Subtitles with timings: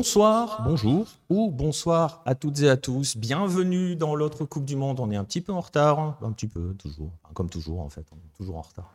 [0.00, 3.18] Bonsoir, bonjour ou bonsoir à toutes et à tous.
[3.18, 4.98] Bienvenue dans l'autre Coupe du Monde.
[4.98, 6.16] On est un petit peu en retard, hein.
[6.22, 8.94] un petit peu, toujours, comme toujours en fait, on est toujours en retard.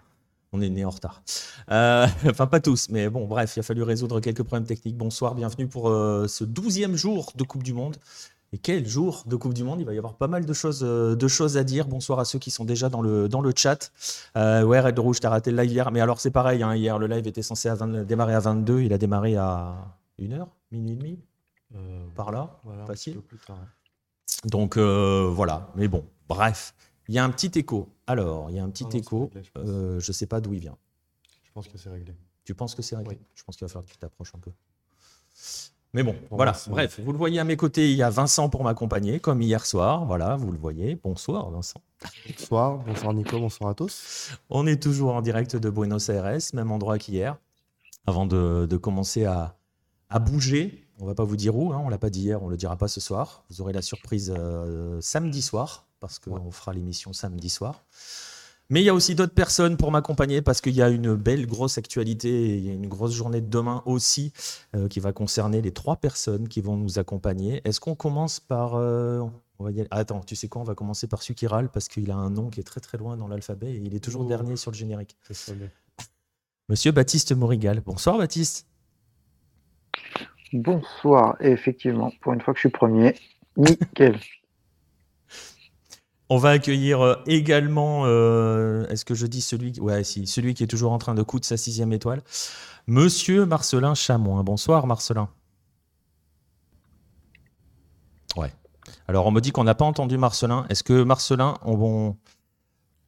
[0.51, 1.21] On est né en retard.
[1.69, 4.97] Euh, enfin, pas tous, mais bon, bref, il a fallu résoudre quelques problèmes techniques.
[4.97, 7.97] Bonsoir, bienvenue pour euh, ce douzième jour de Coupe du Monde.
[8.51, 9.81] Et quel jour de Coupe du Monde?
[9.81, 11.85] Il va y avoir pas mal de choses, euh, de choses à dire.
[11.85, 13.91] Bonsoir à ceux qui sont déjà dans le, dans le chat.
[14.35, 15.91] ouais, Red Rouge, t'as raté le live hier.
[15.91, 17.71] Mais alors, c'est pareil, hein, hier, le live était censé
[18.07, 18.81] démarrer à 22.
[18.81, 19.75] Il a démarré à
[20.17, 21.19] une heure minuit et demi,
[21.75, 23.21] euh, par là, facile.
[24.45, 26.75] Donc euh, voilà, mais bon, bref,
[27.07, 27.89] il y a un petit écho.
[28.07, 30.77] Alors, il y a un petit écho, je ne euh, sais pas d'où il vient.
[31.43, 32.15] Je pense que c'est réglé.
[32.43, 33.19] Tu penses que c'est réglé?
[33.33, 34.51] Je pense qu'il va falloir que tu t'approches un peu.
[35.93, 38.63] Mais bon, voilà, bref, vous le voyez à mes côtés, il y a Vincent pour
[38.63, 40.95] m'accompagner, comme hier soir, voilà, vous le voyez.
[40.95, 41.81] Bonsoir Vincent.
[42.27, 44.31] Bonsoir, bonsoir Nico, bonsoir à tous.
[44.49, 47.37] On est toujours en direct de Buenos Aires, même endroit qu'hier,
[48.05, 49.55] avant de commencer à,
[50.15, 50.87] à bouger.
[50.99, 52.77] On va pas vous dire où, hein, on l'a pas dit hier, on le dira
[52.77, 53.43] pas ce soir.
[53.49, 57.83] Vous aurez la surprise euh, samedi soir, parce qu'on fera l'émission samedi soir.
[58.69, 61.45] Mais il y a aussi d'autres personnes pour m'accompagner parce qu'il y a une belle
[61.45, 64.31] grosse actualité, il y a une grosse journée de demain aussi
[64.73, 67.61] euh, qui va concerner les trois personnes qui vont nous accompagner.
[67.65, 68.75] Est-ce qu'on commence par...
[68.75, 69.21] Euh,
[69.59, 72.09] on va attends, tu sais quoi, on va commencer par celui qui râle parce qu'il
[72.09, 74.55] a un nom qui est très très loin dans l'alphabet et il est toujours dernier
[74.55, 75.17] sur le générique.
[76.69, 77.81] Monsieur Baptiste Morigal.
[77.81, 78.65] Bonsoir Baptiste.
[80.53, 83.15] Bonsoir, et effectivement, pour une fois que je suis premier,
[83.57, 84.19] nickel.
[86.29, 90.97] On va accueillir euh, également, euh, est-ce que je dis celui, qui est toujours en
[90.97, 92.23] train de coudre sa sixième étoile,
[92.87, 94.43] Monsieur Marcelin Chamoin.
[94.43, 95.29] Bonsoir Marcelin.
[98.35, 98.51] Ouais.
[99.07, 100.65] Alors on me dit qu'on n'a pas entendu Marcelin.
[100.69, 102.15] Est-ce que Marcelin, on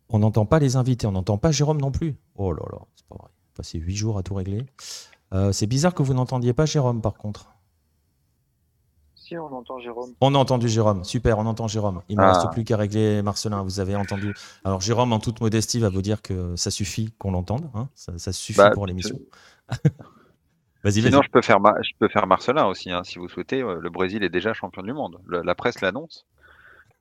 [0.09, 2.15] on n'entend pas les invités, on n'entend pas Jérôme non plus?
[2.35, 3.29] Oh là là, c'est pas vrai.
[3.55, 4.65] Passer huit jours à tout régler.
[5.33, 7.47] Euh, c'est bizarre que vous n'entendiez pas Jérôme par contre.
[9.15, 10.13] Si, on entend Jérôme.
[10.21, 12.01] On a entendu Jérôme, super, on entend Jérôme.
[12.07, 12.47] Il ne me reste ah.
[12.49, 14.33] plus qu'à régler Marcelin, vous avez entendu.
[14.63, 17.89] Alors Jérôme, en toute modestie, va vous dire que ça suffit qu'on l'entende, hein.
[17.95, 19.19] ça, suffit bah, pour l'émission.
[20.83, 23.61] vas-y, Sinon, je peux, faire je peux faire Marcelin aussi, hein, si vous souhaitez.
[23.61, 25.19] Euh, le Brésil est déjà champion du monde.
[25.27, 26.25] la presse l'annonce.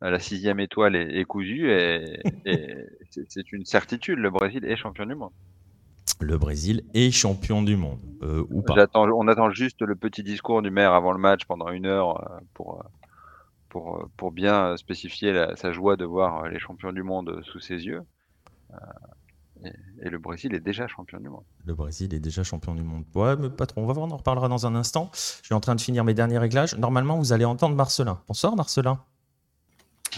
[0.02, 2.20] Euh, la sixième étoile est, cousue et
[3.28, 4.18] c'est une certitude.
[4.18, 5.32] Le Brésil est champion du monde
[6.20, 8.00] le Brésil est champion du monde.
[8.22, 8.86] Euh, ou pas.
[8.94, 12.38] on attend juste le petit discours du maire avant le match pendant une heure euh,
[12.54, 12.84] pour, euh,
[13.68, 18.02] pour, pour bien spécifier sa joie de voir les champions du monde sous ses yeux.
[20.02, 21.44] Et, le Brésil est déjà champion du monde.
[21.64, 23.04] Le Brésil est déjà champion du monde.
[23.14, 23.80] Ouais, mais pas trop.
[23.80, 25.10] On va voir, on en reparlera dans un instant.
[25.12, 26.76] Je suis en train de finir mes derniers réglages.
[26.76, 28.20] Normalement, vous allez entendre Marcelin.
[28.28, 29.00] Bonsoir, Marcelin.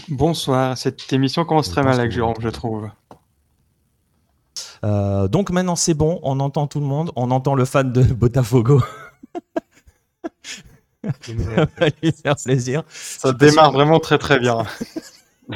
[0.09, 0.77] Bonsoir.
[0.77, 2.89] Cette émission commence très mal avec Jérôme, je trouve.
[4.83, 8.03] Euh, donc maintenant c'est bon, on entend tout le monde, on entend le fan de
[8.13, 8.81] Botafogo.
[11.03, 12.83] Ça va lui faire plaisir.
[12.89, 14.65] Ça démarre vraiment très très bien.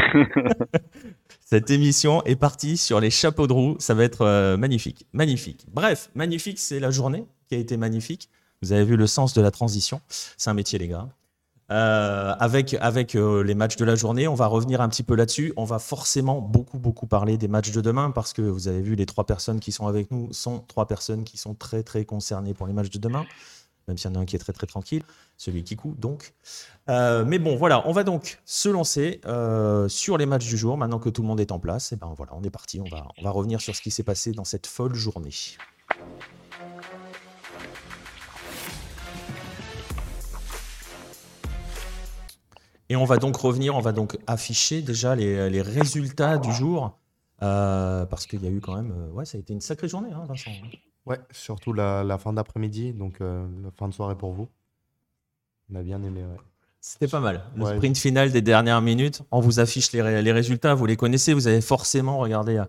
[1.45, 3.75] Cette émission est partie sur les chapeaux de roue.
[3.77, 5.05] Ça va être euh, magnifique.
[5.13, 5.67] Magnifique.
[5.71, 8.29] Bref, magnifique, c'est la journée qui a été magnifique.
[8.63, 10.01] Vous avez vu le sens de la transition.
[10.07, 11.09] C'est un métier, les gars.
[11.73, 15.15] Euh, avec avec euh, les matchs de la journée, on va revenir un petit peu
[15.15, 15.53] là-dessus.
[15.57, 18.93] On va forcément beaucoup, beaucoup parler des matchs de demain parce que vous avez vu,
[18.93, 22.53] les trois personnes qui sont avec nous sont trois personnes qui sont très, très concernées
[22.53, 23.25] pour les matchs de demain,
[23.87, 25.01] même s'il y en a un qui est très, très tranquille,
[25.35, 26.35] celui qui coud donc.
[26.89, 29.19] Euh, mais bon, voilà, on va donc se lancer
[29.87, 31.91] sur les matchs du jour maintenant que tout le monde est en place.
[31.91, 32.81] Et ben voilà, on est parti.
[32.81, 35.33] On va, on va revenir sur ce qui s'est passé dans cette folle journée.
[42.93, 46.95] Et on va donc revenir, on va donc afficher déjà les, résultats du jour.
[47.41, 48.93] Euh, parce qu'il y a eu quand même.
[48.95, 50.51] Euh, ouais, ça a été une sacrée journée, hein, Vincent.
[51.07, 54.47] Ouais, surtout la, fin d'après-midi, donc euh, la fin de soirée pour vous.
[55.71, 56.37] On a bien aimé, ouais.
[56.81, 57.41] C'était pas mal.
[57.55, 61.33] Le sprint final des dernières minutes, on vous affiche les, les, résultats, vous les connaissez,
[61.33, 62.63] vous avez forcément regardé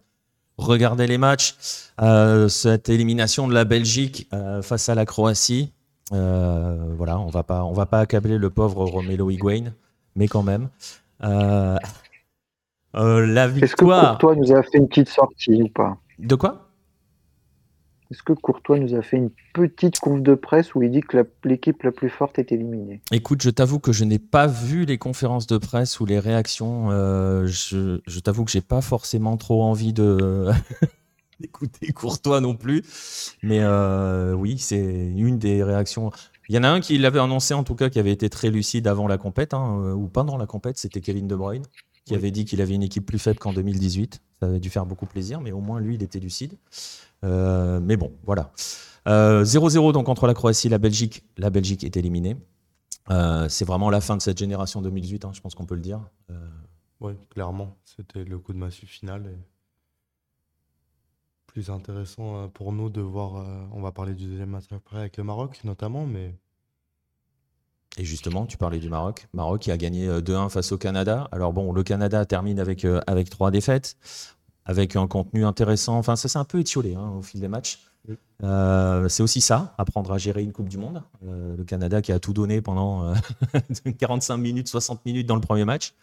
[0.56, 1.54] regardé les matchs.
[2.00, 5.70] Euh, cette élimination de la Belgique euh, face à la Croatie.
[6.10, 9.74] voilà, on va pas, on va pas accabler le pauvre Romelo Higuain,
[10.16, 10.68] mais quand même.
[11.20, 11.78] la
[13.48, 13.62] victoire.
[13.62, 15.98] Est-ce que Courtois nous a fait une petite sortie ou pas?
[16.18, 16.64] De quoi?
[18.10, 21.26] Est-ce que Courtois nous a fait une petite conf de presse où il dit que
[21.44, 23.00] l'équipe la, plus forte est éliminée?
[23.10, 26.90] Écoute, je t'avoue que je n'ai pas vu les conférences de presse ou les réactions.
[26.90, 30.50] Euh, je, t'avoue que j'ai pas forcément trop envie de
[31.40, 32.82] d'écouter Courtois non plus.
[33.42, 36.12] Mais euh, oui, c'est une des réactions.
[36.48, 38.50] Il y en a un qui l'avait annoncé en tout cas, qui avait été très
[38.50, 40.78] lucide avant la compète hein, euh, ou pendant la compète.
[40.78, 41.64] C'était Kevin De Bruyne
[42.04, 44.20] qui avait dit qu'il avait une équipe plus faible qu'en 2018.
[44.40, 46.54] Ça avait dû faire beaucoup plaisir, mais au moins lui, il était lucide.
[47.24, 48.52] Euh, mais bon, voilà.
[49.06, 51.24] 0-0 euh, donc entre la Croatie et la Belgique.
[51.38, 52.36] La Belgique est éliminée.
[53.10, 55.80] Euh, c'est vraiment la fin de cette génération 2018, hein, je pense qu'on peut le
[55.80, 56.00] dire.
[57.00, 57.76] Oui, clairement.
[57.84, 59.30] C'était le coup de massue final.
[61.54, 63.46] Plus intéressant pour nous de voir.
[63.72, 66.34] on va parler du deuxième match après avec le Maroc, notamment, mais.
[67.96, 69.28] Et justement, tu parlais du Maroc.
[69.32, 71.28] Maroc qui a gagné 2-1 face au Canada.
[71.30, 73.96] Alors bon, le Canada termine avec, avec trois défaites
[74.66, 75.96] avec un contenu intéressant.
[75.98, 77.80] Enfin, ça s'est un peu étiolé hein, au fil des matchs.
[78.42, 81.02] Euh, c'est aussi ça, apprendre à gérer une Coupe du Monde.
[81.26, 83.14] Euh, le Canada qui a tout donné pendant
[83.98, 85.94] 45 euh, minutes, 60 minutes dans le premier match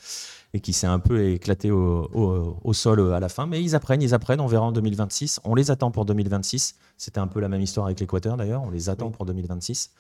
[0.53, 3.47] et qui s'est un peu éclaté au, sol à la fin.
[3.47, 4.41] Mais ils apprennent, ils apprennent.
[4.41, 5.39] On verra en 2026.
[5.43, 6.75] On les attend pour 2026.
[6.97, 8.61] C'était un peu la même histoire avec l'Équateur d'ailleurs.
[8.63, 9.91] On les attend pour 2026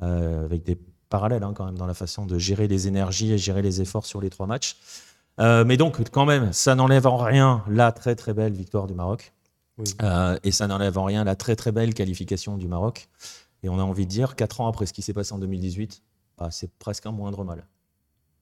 [0.00, 0.78] avec des
[1.10, 4.06] parallèles hein, quand même dans la façon de gérer les énergies et gérer les efforts
[4.06, 4.78] sur les trois matchs.
[5.38, 8.94] Euh, mais donc, quand même, ça n'enlève en rien la très très belle victoire du
[8.94, 9.32] Maroc.
[10.02, 13.08] Euh, et ça n'enlève en rien la très très belle qualification du Maroc.
[13.62, 16.02] Et on a envie de dire, 4 ans après ce qui s'est passé en 2018,
[16.38, 17.66] bah, c'est presque un moindre mal.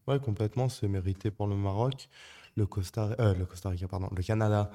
[0.08, 2.08] Oui, complètement, c'est mérité pour le Maroc.
[2.56, 4.70] Le Costa, euh, le Costa Rica, pardon, le Canada,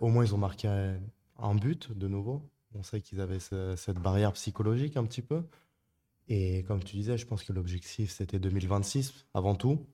[0.00, 0.68] au moins ils ont marqué
[1.38, 2.42] un but de nouveau.
[2.74, 5.42] On sait qu'ils avaient cette barrière psychologique un petit peu.
[6.28, 9.86] Et comme tu disais, je pense que l'objectif c'était 2026 avant tout.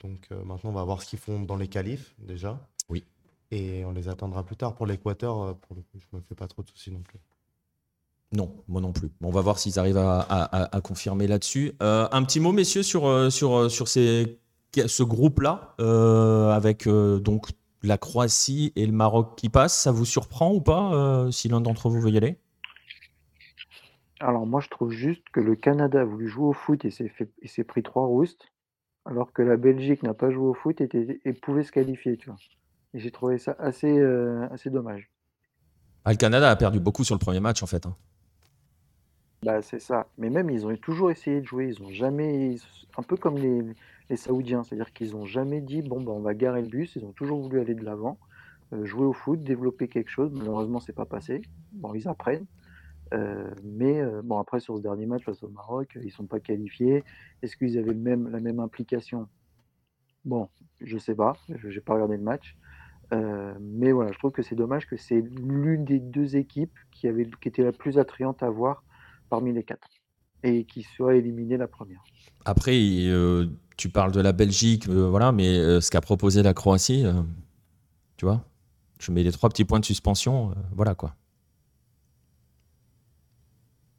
[0.00, 2.58] Donc euh, maintenant, on va voir ce qu'ils font dans les qualifs déjà.
[2.88, 3.04] Oui.
[3.50, 4.74] Et on les attendra plus tard.
[4.74, 7.18] Pour l'Équateur, euh, pour le coup, je me fais pas trop de soucis non plus.
[8.32, 9.10] Non, moi non plus.
[9.22, 11.72] on va voir s'ils arrivent à, confirmer là-dessus.
[11.82, 14.38] Euh, un petit mot, messieurs, sur, sur, sur ces,
[14.86, 15.74] ce groupe-là,
[16.54, 17.48] avec donc
[17.82, 19.78] la Croatie et le Maroc qui passent.
[19.78, 22.38] Ça vous surprend ou pas, si l'un d'entre vous veut y aller?
[24.20, 27.64] Alors moi, je trouve juste que le Canada a voulu jouer au foot et s'est
[27.64, 28.52] pris trois roustes
[29.04, 32.38] alors que la Belgique n'a pas joué au foot et, pouvait se qualifier, tu vois.
[32.94, 35.10] Et j'ai trouvé ça assez, euh, assez dommage.
[36.04, 37.86] Ah, le Canada a perdu beaucoup sur le premier match, en fait.
[37.86, 37.96] Hein.
[39.42, 40.06] Bah, c'est ça.
[40.18, 41.66] Mais même, ils ont toujours essayé de jouer.
[41.66, 42.56] Ils ont jamais.
[42.96, 43.62] Un peu comme les,
[44.08, 44.62] les Saoudiens.
[44.62, 46.94] C'est-à-dire qu'ils n'ont jamais dit bon, bah, on va garer le bus.
[46.96, 48.18] Ils ont toujours voulu aller de l'avant,
[48.72, 50.30] euh, jouer au foot, développer quelque chose.
[50.32, 51.42] Malheureusement, c'est pas passé.
[51.72, 52.46] Bon, ils apprennent.
[53.14, 56.26] Euh, mais euh, bon, après, sur ce dernier match face au Maroc, ils ne sont
[56.26, 57.02] pas qualifiés.
[57.42, 59.28] Est-ce qu'ils avaient même, la même implication?
[60.24, 60.48] Bon,
[60.80, 62.56] je ne sais pas, je n'ai pas regardé le match.
[63.60, 67.28] Mais voilà, je trouve que c'est dommage que c'est l'une des deux équipes qui, avait,
[67.42, 68.82] qui était la plus attrayante à voir
[69.32, 69.88] parmi les quatre
[70.42, 72.04] et qui soit éliminée la première.
[72.44, 72.76] Après,
[73.78, 77.06] tu parles de la Belgique, voilà, mais ce qu'a proposé la Croatie,
[78.18, 78.44] tu vois,
[79.00, 81.14] je mets les trois petits points de suspension, voilà quoi.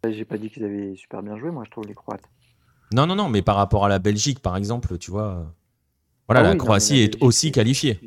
[0.07, 2.29] J'ai pas dit qu'ils avaient super bien joué, moi, je trouve, les Croates.
[2.93, 5.51] Non, non, non, mais par rapport à la Belgique, par exemple, tu vois.
[6.27, 7.99] Voilà, ah la Croatie est aussi qualifiée.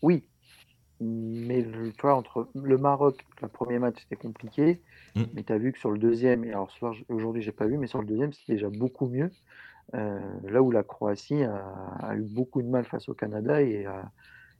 [0.00, 0.22] Oui.
[1.00, 4.80] Mais tu vois, entre le Maroc, le premier match, c'était compliqué.
[5.18, 5.26] Mm.
[5.34, 6.70] Mais tu as vu que sur le deuxième, et alors
[7.08, 9.30] aujourd'hui, j'ai pas vu, mais sur le deuxième, c'était déjà beaucoup mieux.
[9.94, 13.62] Euh, là où la Croatie a, eu beaucoup de mal face au Canada.
[13.62, 13.86] Et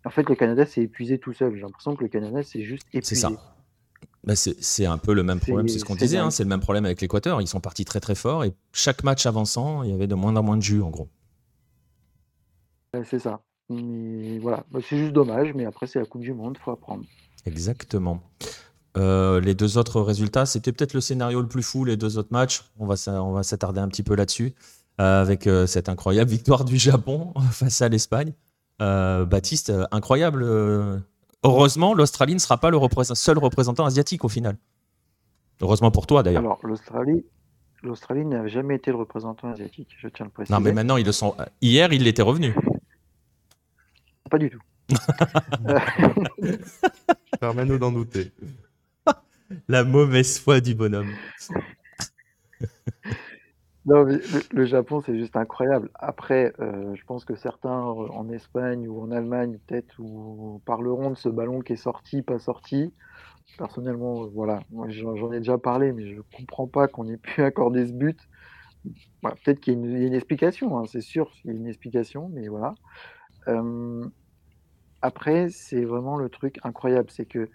[0.05, 1.55] en fait, le Canada s'est épuisé tout seul.
[1.55, 3.15] J'ai l'impression que le Canada s'est juste épuisé.
[3.15, 3.31] C'est ça.
[4.25, 6.61] Bah, c'est un peu le même problème, c'est ce qu'on disait, hein, c'est le même
[6.61, 7.41] problème avec l'Équateur.
[7.41, 10.37] Ils sont partis très très fort et chaque match avançant, il y avait de moins
[10.37, 11.09] en moins de jus en gros.
[13.05, 13.41] C'est ça.
[13.71, 17.05] voilà, bah, c'est juste dommage, mais après c'est la Coupe du Monde, il faut apprendre.
[17.47, 18.23] Exactement.
[18.99, 22.33] Euh, les deux autres résultats, c'était peut-être le scénario le plus fou, les deux autres
[22.33, 22.65] matchs.
[22.79, 24.55] On va, on va s'attarder un petit peu là-dessus,
[25.01, 28.33] euh, avec euh, cette incroyable victoire du Japon face à l'Espagne.
[28.81, 30.45] Baptiste, incroyable
[31.43, 32.79] Heureusement, l'Australie ne sera pas le
[33.15, 34.57] seul représentant asiatique au final.
[35.61, 36.43] Heureusement pour toi d'ailleurs.
[36.43, 37.25] Alors, l'Australie,
[37.83, 40.55] l'Australie n'a jamais été le représentant asiatique, je tiens à le préciser.
[40.55, 41.35] Non, mais maintenant, ils le sont.
[41.61, 42.55] Hier, il était revenu.
[44.31, 44.61] Pas du tout.
[47.41, 48.31] Permets-nous d'en douter.
[49.69, 51.13] La mauvaise foi du bonhomme.
[53.89, 55.89] Non, le, Japon, c'est juste incroyable.
[55.95, 61.11] Après, euh, je pense que certains euh, en Espagne ou en Allemagne, peut-être, ou parleront
[61.11, 62.93] de ce ballon qui est sorti, pas sorti.
[63.57, 67.87] Personnellement, euh, voilà, j'en ai déjà parlé, mais je comprends pas qu'on ait pu accorder
[67.87, 68.19] ce but.
[69.23, 72.49] peut-être qu'il y, a une explication, hein, c'est sûr, il y a une explication, mais
[72.49, 72.75] voilà.
[75.01, 77.49] après, c'est vraiment le truc incroyable, c'est que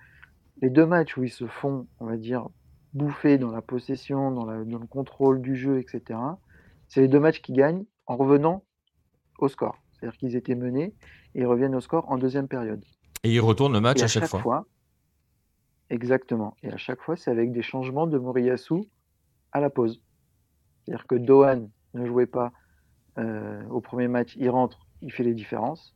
[0.61, 2.47] les deux matchs où ils se font, on va dire,
[2.93, 6.19] bouffer dans la possession, dans, le contrôle du jeu, etc.,
[6.87, 8.63] c'est les deux matchs qui gagnent en revenant
[9.39, 9.77] au score.
[9.93, 10.93] C'est-à-dire qu'ils étaient menés
[11.33, 12.83] et ils reviennent au score en deuxième période.
[13.23, 14.65] Et ils retournent le match à, chaque, fois.
[15.89, 16.55] Exactement.
[16.61, 18.83] Et à chaque fois, c'est avec des changements de Moriyasu
[19.51, 20.01] à la pause.
[20.85, 22.51] C'est-à-dire que Dohan ne jouait pas
[23.17, 25.95] euh, au premier match, il rentre, il fait les différences.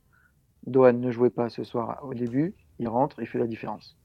[0.66, 3.96] Dohan ne jouait pas ce soir au début, il rentre, il fait la différence.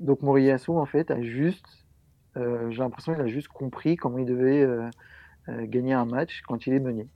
[0.00, 1.64] Donc Moriyasu, en fait, a juste
[2.36, 4.90] euh, j'ai l'impression qu'il a juste compris comment il devait euh,
[5.48, 7.08] euh, gagner un match quand il est mené.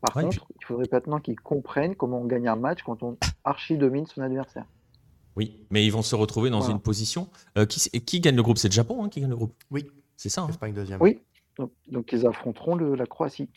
[0.00, 4.06] Par contre, il faudrait maintenant qu'il comprenne comment on gagne un match quand on archi-domine
[4.06, 4.66] son adversaire.
[5.36, 7.28] Oui, mais ils vont se retrouver dans une position.
[7.68, 8.58] qui, qui, gagne le groupe?
[8.58, 9.52] C'est le Japon hein, qui gagne le groupe?
[9.70, 9.86] Oui.
[10.16, 10.42] C'est ça.
[10.42, 10.70] Hein?
[10.70, 11.00] Deuxième.
[11.02, 11.20] Oui.
[11.88, 13.48] Donc, ils affronteront la Croatie.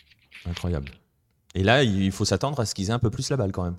[0.45, 0.89] Incroyable.
[1.55, 3.63] Et là, il faut s'attendre à ce qu'ils aient un peu plus la balle quand
[3.63, 3.77] même.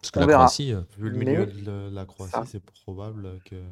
[0.00, 0.74] Parce que la Croatie.
[0.98, 3.62] Vu le milieu de la Croatie, c'est probable que.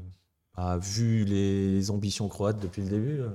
[0.54, 3.20] Ah, vu les ambitions croates depuis le début.
[3.20, 3.30] Euh.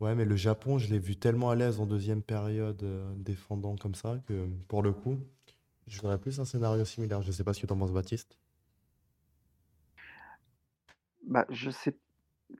[0.00, 3.76] Ouais, mais le Japon, je l'ai vu tellement à l'aise en deuxième période euh, défendant
[3.76, 5.18] comme ça que pour le coup,
[5.86, 7.20] je voudrais plus un scénario similaire.
[7.20, 8.38] Je sais pas ce que tu en penses, Baptiste.
[11.26, 11.94] Bah, je sais.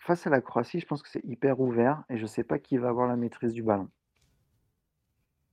[0.00, 2.76] Face à la Croatie, je pense que c'est hyper ouvert et je sais pas qui
[2.76, 3.88] va avoir la maîtrise du ballon.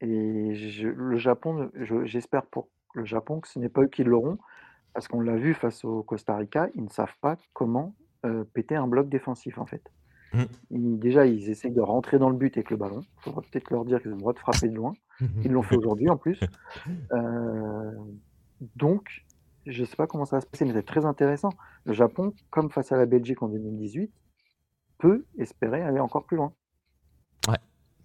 [0.02, 1.72] Et le Japon,
[2.04, 4.38] j'espère pour le Japon que ce n'est pas eux qui l'auront,
[4.94, 8.76] parce qu'on l'a vu face au Costa Rica, ils ne savent pas comment euh, péter
[8.76, 9.92] un bloc défensif en fait.
[10.34, 10.98] Mmh.
[10.98, 13.02] déjà, ils essaient de rentrer dans le but avec le ballon.
[13.18, 14.94] Il faudra peut-être leur dire qu'ils ont le droit de frapper de loin.
[15.44, 16.40] Ils l'ont fait aujourd'hui en plus.
[17.12, 17.92] Euh,
[18.76, 19.26] donc,
[19.66, 21.50] je ne sais pas comment ça va se passer, mais c'est très intéressant.
[21.86, 24.12] Le Japon, comme face à la Belgique en 2018,
[24.98, 26.54] peut espérer aller encore plus loin.
[27.48, 27.58] Ouais.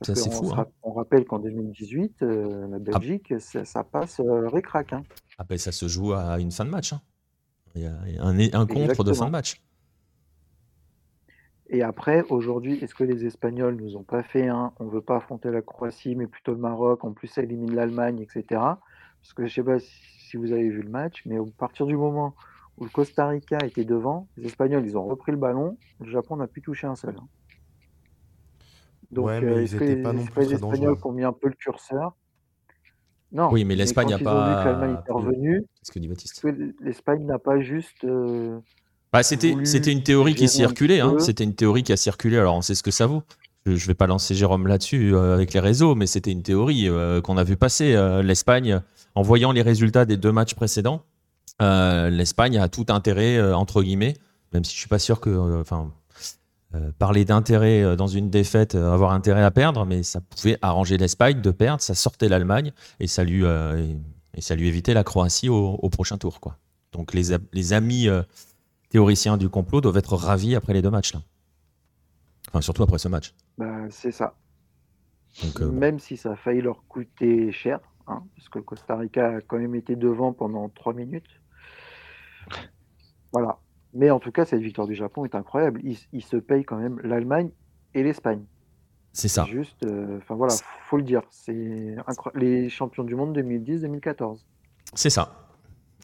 [0.02, 0.50] C'est fou.
[0.56, 0.66] Hein.
[0.82, 2.78] On rappelle qu'en 2018, euh, la ah.
[2.78, 4.92] Belgique, ça, passe euh, récrac.
[4.92, 5.02] Hein.
[5.38, 6.92] Ah ben, ça se joue à une fin de match.
[6.92, 7.00] Hein.
[7.74, 9.60] Il y a un, un contre de fin de match.
[11.72, 15.18] Et après, aujourd'hui, est-ce que les Espagnols nous ont pas fait un on veut pas
[15.18, 18.44] affronter la Croatie, mais plutôt le Maroc, en plus ça élimine l'Allemagne, etc.
[18.50, 21.96] Parce que je sais pas si vous avez vu le match, mais à partir du
[21.96, 22.34] moment
[22.76, 26.36] où le Costa Rica était devant, les Espagnols, ils ont repris le ballon, le Japon
[26.36, 27.14] n'a plus touché un seul.
[27.16, 27.28] Hein.
[29.10, 31.32] Donc, ouais, mais euh, ils n'étaient pas non plus les Espagnols qui ont mis un
[31.32, 32.14] peu le curseur.
[33.32, 33.48] Non.
[33.50, 34.64] Oui, mais l'Espagne n'a pas.
[34.64, 35.66] L'Allemagne est revenue.
[35.82, 36.44] ce que dit Baptiste.
[36.80, 38.04] L'Espagne n'a pas juste.
[38.04, 38.58] Euh,
[39.12, 41.00] bah, c'était, c'était une théorie qui circulait.
[41.00, 41.16] Hein.
[41.18, 42.38] C'était une théorie qui a circulé.
[42.38, 43.22] Alors, on sait ce que ça vaut.
[43.66, 46.88] Je ne vais pas lancer Jérôme là-dessus euh, avec les réseaux, mais c'était une théorie
[47.22, 47.94] qu'on a vu passer.
[48.22, 48.80] L'Espagne,
[49.14, 51.02] en voyant les résultats des deux matchs précédents,
[51.60, 54.14] l'Espagne a tout intérêt, entre guillemets,
[54.52, 55.60] même si je ne suis pas sûr que.
[55.60, 55.92] Enfin,
[56.72, 60.56] euh, parler d'intérêt euh, dans une défaite, euh, avoir intérêt à perdre, mais ça pouvait
[60.62, 65.02] arranger l'Espagne de perdre, ça sortait l'Allemagne et ça lui et, ça lui évitait la
[65.02, 66.56] Croatie au, prochain tour, quoi.
[66.92, 68.06] Donc les, les amis
[68.88, 71.22] théoriciens du complot doivent être ravis après les deux matchs là.
[72.48, 73.34] Enfin surtout après ce match.
[73.58, 74.34] Bah, c'est ça.
[75.72, 79.58] même si ça a failli leur coûter cher, hein, parce que Costa Rica a quand
[79.58, 81.40] même été devant pendant trois minutes.
[83.32, 83.58] Voilà.
[83.94, 85.80] Mais en tout cas, cette victoire du Japon est incroyable.
[85.84, 87.50] Ils, se payent quand même l'Allemagne
[87.94, 88.42] et l'Espagne.
[89.12, 89.44] C'est ça.
[89.44, 90.54] Juste, euh, enfin voilà,
[90.88, 91.22] faut le dire.
[91.30, 91.96] C'est
[92.34, 94.38] les champions du monde 2010-2014.
[94.94, 95.48] C'est ça.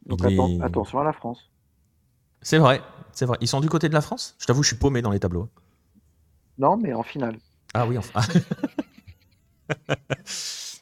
[0.07, 0.21] Donc
[0.61, 1.51] attention à la France.
[2.43, 2.81] C'est vrai,
[3.13, 3.39] c'est vrai.
[3.41, 4.37] Ils sont du côté de la France?
[4.39, 5.49] Je t'avoue, je suis paumé dans les tableaux.
[6.59, 7.39] Non, mais en finale.
[7.75, 8.21] Ah oui, enfin.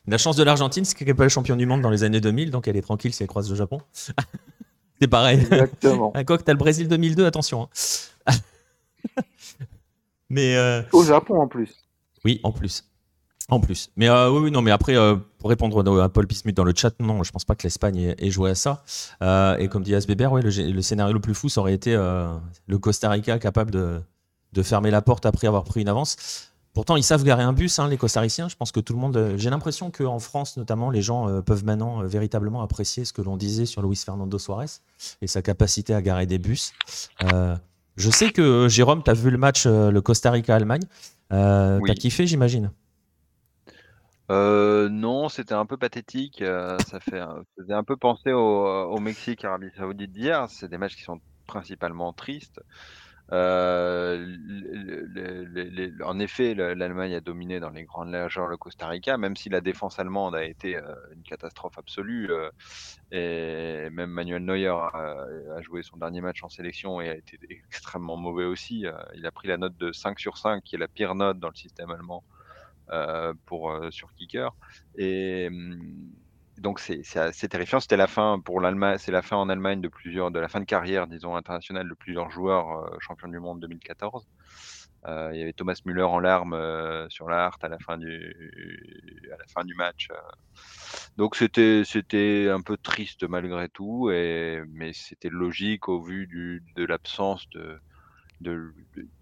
[0.07, 2.21] la chance de l'Argentine, c'est qu'elle n'est pas le champion du monde dans les années
[2.21, 3.81] 2000, donc elle est tranquille si elle croise le Japon.
[5.01, 5.41] C'est pareil.
[5.41, 6.13] Exactement.
[6.27, 7.69] Quoi que tu as le Brésil 2002, attention.
[8.27, 8.33] Hein.
[10.31, 11.75] mais euh, Au Japon en plus.
[12.25, 12.85] Oui, en plus.
[13.51, 13.91] En plus.
[13.97, 16.99] Mais euh, oui, non, mais après, euh, pour répondre à Paul Pismut dans le chat,
[17.01, 18.83] non, je pense pas que l'Espagne ait, joué à ça.
[19.59, 23.11] et comme dit Asbeber, ouais, le, scénario le plus fou, ça aurait été le Costa
[23.11, 24.01] Rica capable de,
[24.55, 26.54] de, fermer la porte après avoir pris une avance.
[26.75, 28.49] Pourtant, ils savent garer un bus, hein, les costariciens.
[28.49, 29.17] Je pense que tout le monde.
[29.17, 33.13] Euh, j'ai l'impression qu'en France, notamment, les gens euh, peuvent maintenant euh, véritablement apprécier ce
[33.13, 34.67] que l'on disait sur Luis Fernando Suarez
[35.23, 36.73] et sa capacité à garer des bus.
[37.97, 40.83] je sais que Jérôme, tu as vu le match, le Costa Rica-Allemagne.
[41.33, 42.73] Euh, T'as kiffé, j'imagine?
[44.29, 46.43] Non, c'était un peu pathétique.
[46.43, 47.23] ça, fait,
[47.57, 50.49] faisait un peu penser au, au Mexique, Arabie Saoudite d'hier.
[50.51, 52.61] C'est des matchs qui sont principalement tristes.
[53.33, 54.37] Euh,
[56.05, 59.61] en effet, l'Allemagne a dominé dans les grandes largeurs le Costa Rica, même si la
[59.61, 62.31] défense allemande a été euh, une catastrophe absolue.
[62.31, 62.51] Euh,
[63.11, 65.27] et même Manuel Neuer a,
[65.63, 68.85] joué son dernier match en sélection et a été extrêmement mauvais aussi.
[69.15, 71.49] il a pris la note de 5 sur 5, qui est la pire note dans
[71.49, 72.25] le système allemand
[73.47, 74.55] pour, sur Kicker.
[74.97, 76.11] Et hum,
[76.59, 77.81] donc c'est assez terrifiant.
[77.81, 80.61] C'était la fin pour l'Allemagne, c'est la fin en Allemagne de plusieurs, de la fin
[80.61, 84.27] de carrière, disons internationale de plusieurs joueurs euh, champions du monde 2014.
[85.07, 89.31] Euh, il y avait Thomas Müller en larmes euh, sur la à la fin du,
[89.33, 90.09] à la fin du match.
[91.17, 96.63] Donc c'était c'était un peu triste malgré tout, et, mais c'était logique au vu du,
[96.77, 97.79] de l'absence de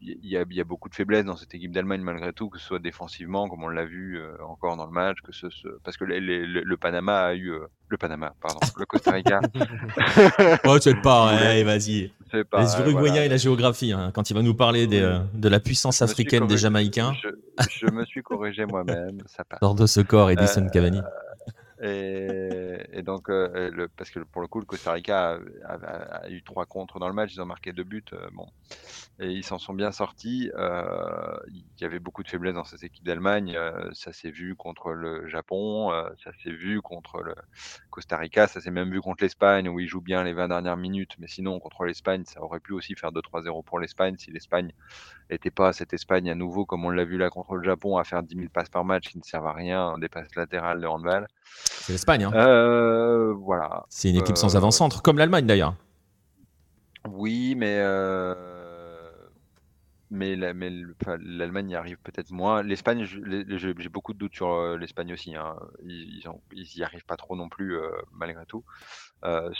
[0.01, 2.79] il y, a, beaucoup de faiblesses dans cette équipe d'Allemagne malgré tout, que ce soit
[2.79, 5.47] défensivement, comme on l'a vu euh, encore dans le match, que ce,
[5.85, 9.41] parce que le Panama a eu euh, le Panama, pardon, le Costa Rica.
[10.65, 12.11] oh, tu es pas, vas-y.
[12.33, 16.01] Les Uruguayens et la géographie, hein, quand il va nous parler euh, de la puissance
[16.03, 17.13] africaine des Jamaïcains.
[17.71, 19.59] Je, me suis corrigé moi-même, ça passe.
[19.61, 21.01] Lors de ce corps, Edison Cavani.
[21.83, 26.99] Et, donc, le, parce que pour le coup, le Costa Rica a, eu trois contres
[26.99, 28.05] dans le match, ils ont marqué deux buts.
[28.33, 28.47] bon,
[29.19, 30.51] et ils s'en sont bien sortis.
[30.57, 33.55] Euh, il y avait beaucoup de faiblesses dans cette équipe d'Allemagne.
[33.57, 37.35] Euh, ça s'est vu contre le Japon, euh, ça s'est vu contre le
[37.91, 40.77] Costa Rica, ça s'est même vu contre l'Espagne où ils jouent bien les 20 dernières
[40.77, 41.17] minutes.
[41.19, 44.73] Mais sinon, contre l'Espagne, ça aurait pu aussi faire 2-3-0 pour l'Espagne si l'Espagne
[45.31, 48.05] n'était pas cette Espagne à nouveau, comme on l'a vu là contre le Japon, à
[48.05, 50.87] faire 10 000 passes par match qui ne servent à rien, des passes latérales de
[50.87, 51.29] handball.
[51.45, 52.25] C'est l'Espagne.
[52.25, 53.33] Hein.
[53.41, 53.85] voilà.
[53.89, 55.75] C'est une équipe sans avant-centre, comme l'Allemagne d'ailleurs.
[57.09, 57.79] Oui, mais
[60.13, 62.63] mais l'Allemagne y arrive peut-être moins.
[62.63, 65.35] L'Espagne, j'ai beaucoup de doutes sur euh, l'Espagne aussi.
[65.35, 65.57] Hein.
[65.85, 68.63] Ils, ils, y arrivent pas trop non plus, euh, malgré tout.
[69.25, 69.51] Euh,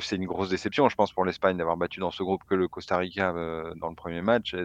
[0.00, 2.66] c'est une grosse déception, je pense, pour l'Espagne d'avoir battu dans ce groupe que le
[2.66, 3.32] Costa Rica
[3.76, 4.56] dans le premier match.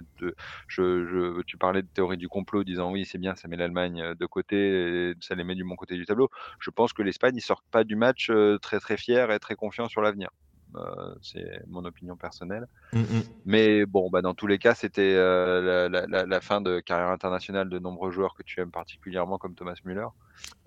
[0.67, 5.13] tu parlais de théorie du complot, disant oui, c'est bien, ça met l'Allemagne de côté,
[5.21, 6.29] ça les met du bon côté du tableau.
[6.59, 8.31] Je pense que l'Espagne, ils sortent pas du match
[8.63, 10.31] très très fiers et très confiants sur l'avenir.
[10.77, 12.67] Euh, c'est mon opinion personnelle.
[12.93, 13.23] Mm, mm.
[13.45, 17.79] Mais bon, bah, dans tous les cas, c'était euh, la, fin de carrière internationale de
[17.79, 20.07] nombreux joueurs que tu aimes particulièrement, comme Thomas Müller.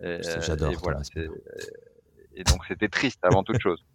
[0.00, 0.72] J'adore.
[0.72, 1.02] Et, voilà,
[2.34, 3.84] et donc c'était triste avant toute chose.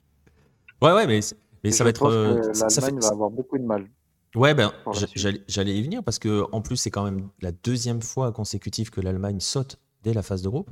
[0.82, 1.22] Ouais, ouais, mais,
[1.64, 2.04] mais ça va être.
[2.08, 3.88] Euh, L'Allemagne va avoir beaucoup de mal.
[4.36, 4.74] Ouais, ben,
[5.16, 9.00] j'allais y venir parce que en plus, c'est quand même la deuxième fois consécutive que
[9.00, 10.70] l'Allemagne saute dès la phase de groupe.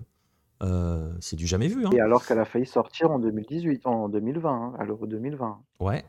[0.61, 1.85] Euh, c'est du jamais vu.
[1.85, 1.89] Hein.
[1.93, 5.59] Et alors qu'elle a failli sortir en 2018, en 2020, hein, à l'Euro 2020.
[5.79, 6.03] Ouais.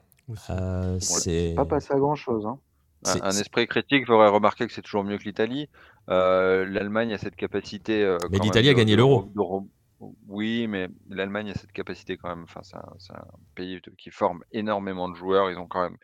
[0.51, 2.47] Euh, c'est pas passé à grand chose.
[2.47, 2.59] Hein.
[3.05, 5.69] Un, esprit critique ferait remarquer que c'est toujours mieux que l'Italie.
[6.09, 8.17] Euh, L'Allemagne a cette capacité.
[8.31, 9.31] mais l'Italie a gagné l'Euro.
[10.29, 12.45] Oui, mais l'Allemagne a cette capacité quand même.
[12.45, 15.51] Enfin, c'est un, pays qui forme énormément de joueurs.
[15.51, 15.97] Ils ont quand même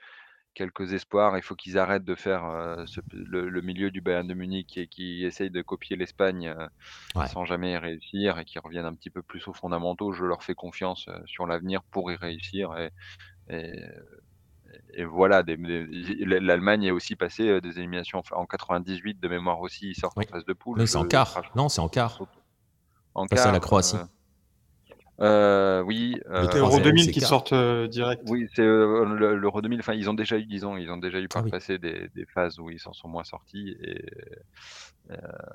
[0.59, 1.37] quelques espoirs.
[1.37, 5.25] Il faut qu'ils arrêtent de faire euh, le, milieu du Bayern de Munich et qui
[5.25, 9.47] essaye de copier l'Espagne euh, sans jamais réussir et qui reviennent un petit peu plus
[9.47, 10.13] aux fondamentaux.
[10.13, 12.75] Je leur fais confiance euh, sur l'avenir pour y réussir.
[13.49, 13.73] Et,
[14.95, 19.91] et, voilà, l'Allemagne est aussi passée des éliminations en 98 de mémoire aussi.
[19.91, 20.87] Ils sortent en phase de poule.
[20.89, 21.41] c'est en quart.
[21.55, 22.21] Non, c'est en quart.
[23.15, 23.47] En quart.
[23.47, 23.97] à la Croatie.
[25.21, 26.17] Euh, oui.
[26.31, 28.23] Euh, l'Euro 2000 qui sortent euh, direct.
[28.29, 29.81] Oui, c'est euh, l'Euro 2000.
[29.81, 32.59] Enfin, ils ont déjà eu, disons, ils ont déjà eu par ah passé des, phases
[32.59, 34.05] où ils s'en sont moins sortis et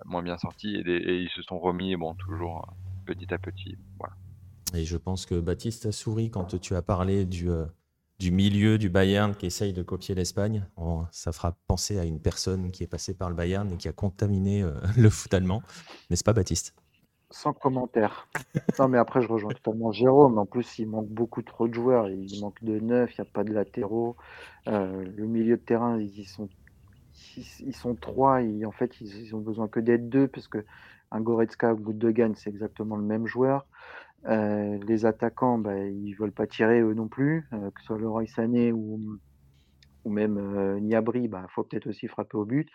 [0.05, 2.67] moins bien sortis et, ils se sont remis, bon, toujours
[3.05, 3.77] petit à petit.
[3.99, 4.15] Voilà.
[4.73, 7.49] Et je pense que Baptiste a souri quand tu as parlé du,
[8.17, 10.65] du milieu du Bayern qui essaye de copier l'Espagne.
[11.11, 13.93] ça fera penser à une personne qui est passée par le Bayern et qui a
[13.93, 14.65] contaminé
[14.97, 15.61] le foot allemand.
[16.09, 16.73] N'est-ce pas, Baptiste?
[17.33, 18.27] Sans commentaire.
[18.79, 20.37] Non, mais après, je rejoins totalement Jérôme.
[20.37, 22.07] En plus, il manque beaucoup trop de joueurs.
[22.07, 24.15] Il manque de neuf, il n'y a pas de latéraux.
[24.67, 26.47] Euh, le milieu de terrain, ils sont,
[27.95, 28.39] trois.
[28.65, 30.63] En fait, ils, ont besoin que d'être deux parce que
[31.11, 33.65] un Goretzka ou Gundogan, c'est exactement le même joueur.
[34.25, 37.97] Euh, les attaquants, bah, ils veulent pas tirer eux non plus, euh, que ce soit
[37.97, 38.99] Leroy Sané ou,
[40.05, 42.69] ou même Niabri, il bah, faut peut-être aussi frapper au but.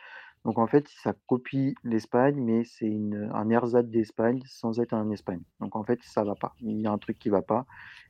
[0.45, 2.97] Donc en fait, ça copie l'Espagne, mais c'est
[3.33, 5.43] un ersatz d'Espagne sans être un Espagne.
[5.61, 6.55] Donc en fait, ça va pas.
[6.61, 7.67] Il y a un truc qui va pas.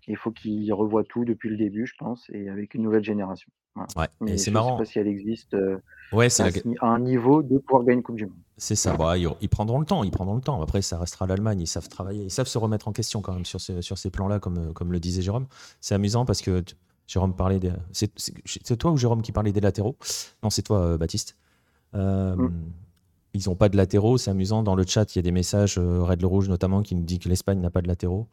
[0.07, 3.51] Il faut qu'il revoie tout depuis le début, je pense, et avec une nouvelle génération.
[3.97, 4.71] Ouais, et c'est marrant.
[4.71, 5.79] Je sais pas si elle existe euh,
[6.13, 8.35] ouais, à, un niveau de pouvoir gagner une Coupe du Monde.
[8.57, 8.97] C'est ça.
[8.97, 10.03] Bah, ils, prendront le temps.
[10.03, 10.61] Ils prendront le temps.
[10.61, 11.61] Après, ça restera l'Allemagne.
[11.61, 12.25] Ils savent travailler.
[12.25, 14.99] Ils savent se remettre en question quand même sur, sur ces plans-là, comme, comme le
[14.99, 15.47] disait Jérôme.
[15.81, 16.65] C'est amusant parce que
[17.07, 17.73] Jérôme parlait des.
[17.93, 19.97] C'est toi ou Jérôme qui parlait des latéraux?
[20.43, 21.37] Non, c'est toi, euh, Baptiste.
[21.95, 22.73] Euh, mm.
[23.35, 24.63] Ils n'ont pas de latéraux, c'est amusant.
[24.63, 27.05] Dans le chat, il y a des messages, euh, Red le Rouge notamment, qui nous
[27.05, 28.27] dit que l'Espagne n'a pas de latéraux.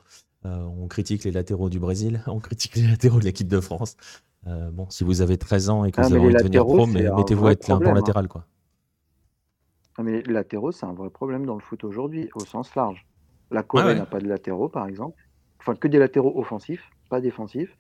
[0.46, 3.98] Euh, on critique les latéraux du Brésil, on critique les latéraux de l'équipe de France.
[4.46, 6.86] bon, si vous avez 13 ans et que ah, vous avez envie de devenir pro,
[6.86, 7.94] mettez-vous à être un bon hein.
[7.94, 8.28] latéral.
[8.28, 8.46] Quoi.
[9.98, 13.06] Ah, mais latéraux, c'est un vrai problème dans le foot aujourd'hui, au sens large.
[13.52, 15.22] La Corée n'a pas de latéraux, par exemple.
[15.60, 17.76] Enfin, que des latéraux offensifs, pas défensifs.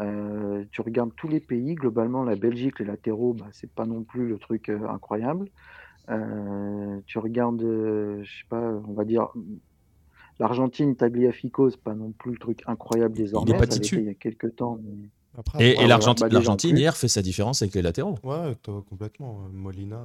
[0.00, 4.02] Euh, tu regardes tous les pays, globalement, la Belgique, les latéraux, bah, c'est pas non
[4.02, 5.48] plus le truc euh, incroyable.
[6.10, 9.28] Euh, tu regardes, je sais pas, on va dire,
[10.38, 13.50] l'Argentine, Tagliafico, c'est pas non plus le truc incroyable désormais.
[13.50, 14.78] Il est pas il y a quelques temps.
[15.58, 18.18] et, et l'Argentine, hier, fait sa différence avec les latéraux.
[18.22, 18.54] Ouais,
[18.88, 19.42] complètement.
[19.52, 20.02] Molina.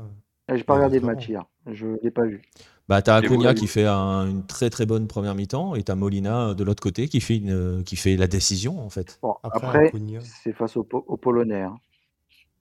[0.50, 1.46] Je n'ai pas regardé le match hier.
[1.68, 2.42] Je ne l'ai pas vu.
[2.88, 5.96] Bah, tu as Acuna qui fait une très très bonne première mi-temps et tu as
[5.96, 9.20] Molina de l'autre côté qui fait, une, qui fait la décision en fait.
[9.44, 9.92] après,
[10.24, 11.62] c'est face aux, Polonais.
[11.62, 11.76] Hein.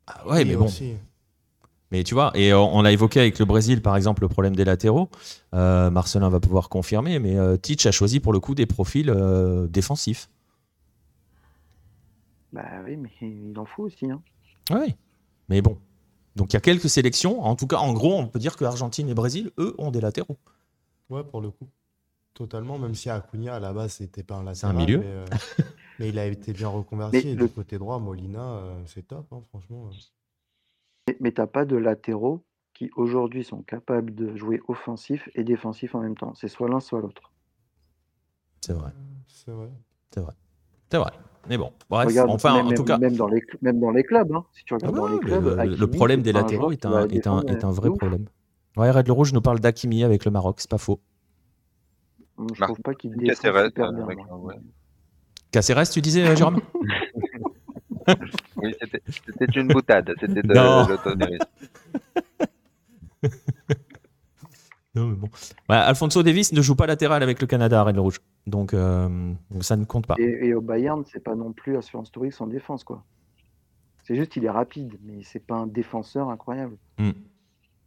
[0.07, 0.69] Ah ouais, mais bon.
[1.91, 4.65] Mais tu vois, et on, l'a évoqué avec le Brésil par exemple, le problème des
[4.65, 5.09] latéraux.
[5.55, 9.09] Euh, Marcelin va pouvoir confirmer, mais euh, Titch a choisi pour le coup des profils
[9.09, 10.29] euh, défensifs.
[12.53, 14.11] Bah oui, mais il en faut aussi.
[14.11, 14.21] Hein.
[14.71, 14.95] Oui,
[15.49, 15.79] mais bon,
[16.39, 17.43] donc il y a quelques sélections.
[17.43, 20.01] En tout cas, en gros, on peut dire que Argentine et Brésil, eux, ont des
[20.01, 20.39] latéraux.
[21.11, 21.67] Ouais, pour le coup.
[22.33, 24.57] Totalement, même si Acuna, à la base, c'était pas un latéral.
[24.57, 25.01] C'est un milieu.
[25.05, 25.27] Euh,
[25.99, 27.35] mais, il a été bien reconverti.
[27.35, 27.49] le...
[27.49, 29.91] côté droit, Molina, euh, c'est top, hein, franchement.
[31.09, 35.43] Mais, mais tu n'as pas de latéraux qui, aujourd'hui, sont capables de jouer offensif et
[35.43, 36.35] défensif en même temps.
[36.37, 37.33] C'est soit l'un, soit l'autre.
[38.61, 38.93] C'est vrai.
[39.27, 39.71] C'est vrai.
[40.13, 40.35] C'est vrai.
[40.89, 41.13] C'est vrai.
[41.49, 42.99] Mais bon, bref, enfin, même, en tout cas.
[42.99, 44.45] Même dans les, même dans les clubs, hein.
[44.53, 45.79] si tu regardes dans les clubs.
[45.79, 48.27] Le, problème des latéraux est un, est un, est un vrai problème.
[48.77, 51.01] Ouais, Red le Rouge nous parle d'Akimi avec le Maroc, c'est pas faux.
[52.55, 53.93] Je trouve pas qu'il Caceres, bien.
[55.51, 56.61] Caceres, tu disais, euh, Jérôme?
[58.57, 60.55] Oui, c'était une boutade, c'était de
[64.99, 65.29] bon.
[65.69, 68.21] Alfonso Davis ne joue pas latéral avec le Canada à Rennes Rouge.
[68.47, 70.15] Donc, euh, ça ne compte pas.
[70.19, 72.85] Et, au Bayern, c'est pas non plus assurance touriste sans défense.
[72.85, 73.05] quoi.
[74.05, 76.77] C'est juste qu'il est rapide, mais c'est pas un défenseur incroyable.
[76.99, 77.11] Hmm.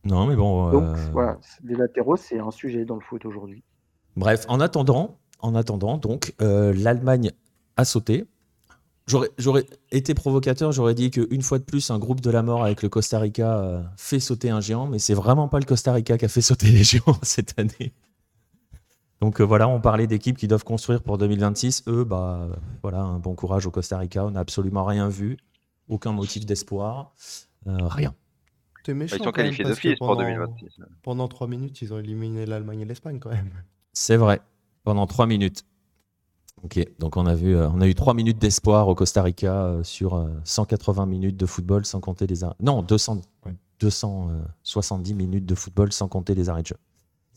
[0.03, 0.71] Non, mais bon.
[0.71, 3.63] Donc, euh, voilà, les latéraux, c'est un sujet dans le foot aujourd'hui.
[4.17, 7.31] Bref, en attendant, en attendant donc, euh, l'Allemagne
[7.77, 8.25] a sauté.
[9.37, 12.81] J'aurais été provocateur, j'aurais dit qu'une fois de plus, un groupe de la mort avec
[12.81, 16.17] le Costa Rica euh, fait sauter un géant, mais c'est vraiment pas le Costa Rica
[16.17, 17.93] qui a fait sauter les géants cette année.
[19.19, 21.83] Donc euh, voilà, on parlait d'équipes qui doivent construire pour 2026.
[21.87, 22.47] Eux, bah
[22.81, 24.25] voilà, un bon courage au Costa Rica.
[24.25, 25.37] On n'a absolument rien vu,
[25.89, 27.13] aucun motif d'espoir,
[27.67, 28.15] euh, rien.
[28.87, 30.79] ils sont qualifiés d'office pour 2026.
[31.03, 33.49] Pendant trois minutes, ils ont éliminé l'Allemagne et l'Espagne quand même.
[33.93, 34.41] C'est vrai,
[34.83, 35.65] pendant trois minutes.
[36.63, 39.65] Ok, donc on a, vu, euh, on a eu 3 minutes d'espoir au Costa Rica
[39.65, 42.55] euh, sur 180 euh, minutes de football sans compter les arrêts.
[42.61, 43.21] Non, 200,
[43.79, 46.77] 270 minutes de football sans compter les arrêts de jeu.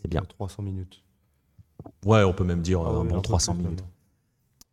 [0.03, 0.23] C'est bien.
[0.29, 1.03] 300 minutes.
[2.05, 3.83] Ouais, on peut même dire ah bon, 300 minutes.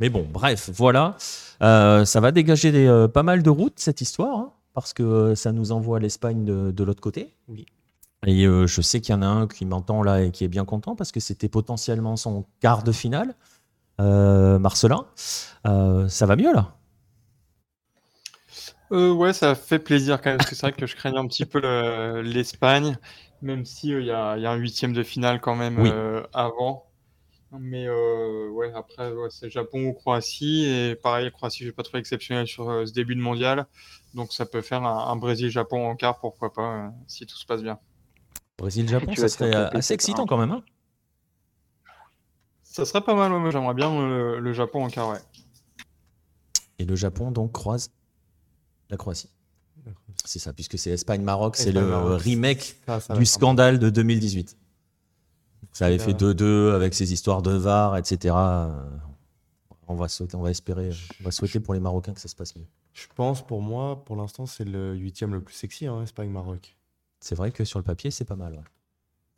[0.01, 1.15] Mais bon, bref, voilà.
[1.59, 5.71] ça va dégager des, pas mal de routes, cette histoire, hein, parce que ça nous
[5.71, 7.33] envoie l'Espagne de, de l'autre côté.
[7.47, 7.65] Oui.
[8.27, 10.65] Et je sais qu'il y en a un qui m'entend là et qui est bien
[10.65, 13.35] content parce que c'était potentiellement son quart de finale.
[13.99, 15.05] Euh, Marcelin.
[15.67, 16.75] Euh, ça va mieux là?
[18.91, 21.27] Euh, Ouais, ça fait plaisir quand même, parce que c'est vrai que je craignais un
[21.27, 21.59] petit peu
[22.21, 22.97] l'Espagne,
[23.41, 25.79] même s'il il y, a un huitième de finale quand même
[26.33, 26.87] avant.
[27.59, 30.65] Mais ouais, après, c'est Japon ou Croatie.
[30.65, 33.65] Et pareil, Croatie, je n'ai pas trouvé exceptionnel sur ce début de mondial.
[34.13, 37.79] Donc ça peut faire un, Brésil-Japon en quart, pourquoi pas, si tout se passe bien.
[38.57, 40.51] Brésil-Japon, ça serait assez excitant quand même.
[40.51, 40.63] Hein?
[42.71, 43.91] Ça serait pas mal, moi j'aimerais bien
[44.39, 45.19] le, Japon en carré.
[46.79, 47.91] Et le Japon donc croise
[48.89, 49.29] la Croatie.
[50.23, 52.77] C'est ça, puisque c'est Espagne-Maroc, c'est le remake
[53.15, 54.57] du scandale de 2018.
[55.73, 58.35] Ça avait fait 2-2 avec ces histoires de VAR, etc.
[59.87, 62.35] On va, souhaiter, on va espérer, on va souhaiter pour les Marocains que ça se
[62.35, 62.67] passe mieux.
[62.93, 66.77] Je pense pour moi, pour l'instant, c'est le huitième le plus sexy, hein, Espagne-Maroc.
[67.19, 68.53] C'est vrai que sur le papier, c'est pas mal.
[68.53, 68.63] Ouais.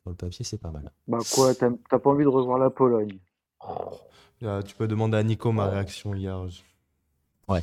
[0.03, 0.91] Sur le papier, c'est pas mal.
[1.07, 3.17] Bah quoi, t'as pas envie de revoir la Pologne?
[4.39, 6.37] Tu peux demander à Nico ma réaction hier.
[7.47, 7.61] Ouais.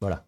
[0.00, 0.24] Voilà.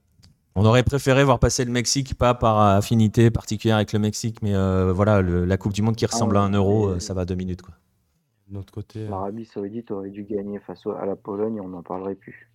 [0.56, 4.54] On aurait préféré voir passer le Mexique, pas par affinité particulière avec le Mexique, mais
[4.54, 7.34] euh, voilà, la Coupe du Monde qui ressemble à un euro, euh, ça va deux
[7.34, 7.62] minutes.
[7.62, 7.74] Quoi.
[8.48, 9.00] De notre côté.
[9.00, 12.50] Euh, L'Arabie Saoudite aurait dû gagner face à la Pologne, on n'en parlerait plus.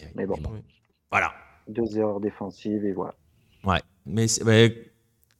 [0.00, 0.36] Eh mais bon.
[1.10, 1.32] Voilà.
[1.68, 3.14] Deux erreurs défensives et voilà.
[3.64, 3.80] Ouais.
[4.04, 4.92] Mais, mais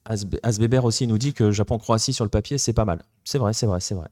[0.04, 3.02] Asbeber aussi nous dit que Japon-Croatie sur le papier, c'est pas mal.
[3.24, 4.08] C'est vrai, c'est vrai, c'est vrai.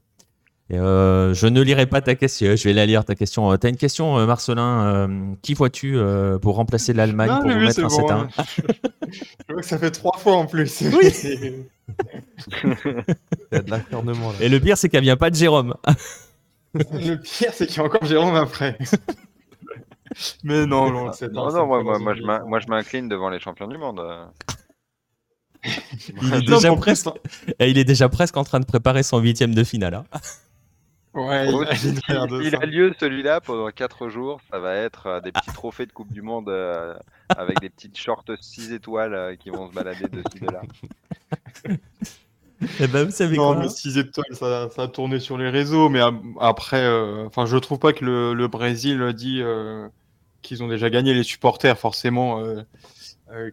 [0.71, 3.55] Euh, je ne lirai pas ta question, je vais la lire ta question.
[3.57, 4.85] Tu as une question, euh, Marcelin.
[4.85, 5.97] Euh, qui vois-tu
[6.41, 8.27] pour remplacer l'Allemagne pour vous mettre un 7-1
[9.47, 10.81] Je vois que ça fait trois fois en plus.
[10.81, 11.13] Oui
[12.63, 12.75] Il
[13.51, 14.31] y a de l'accornement.
[14.39, 15.75] Et le pire, c'est qu'elle vient pas de Jérôme.
[16.73, 18.77] le pire, c'est qu'il y a encore Jérôme après.
[20.43, 21.99] Mais non, non, c'est non, non, moi, moi,
[22.45, 24.01] moi, je m'incline devant les champions du monde.
[26.21, 27.09] il, est déjà presque...
[27.59, 29.95] il est déjà presque en train de préparer son huitième de finale.
[29.95, 30.05] Hein.
[31.13, 34.41] Ouais, il, a lieu celui-là pendant 4 jours.
[34.51, 36.95] Ça va être euh, des petits trophées de Coupe du Monde euh,
[37.29, 40.61] avec des petites shorts 6 étoiles euh, qui vont se balader de ci, de là.
[42.79, 45.89] Eh ben, vous savez non, mais 6 étoiles, ça, ça, a tourné sur les réseaux.
[45.89, 45.99] Mais
[46.39, 46.87] après,
[47.25, 49.43] enfin, je trouve pas que le, le Brésil dit
[50.41, 52.41] qu'ils ont déjà gagné les supporters, forcément.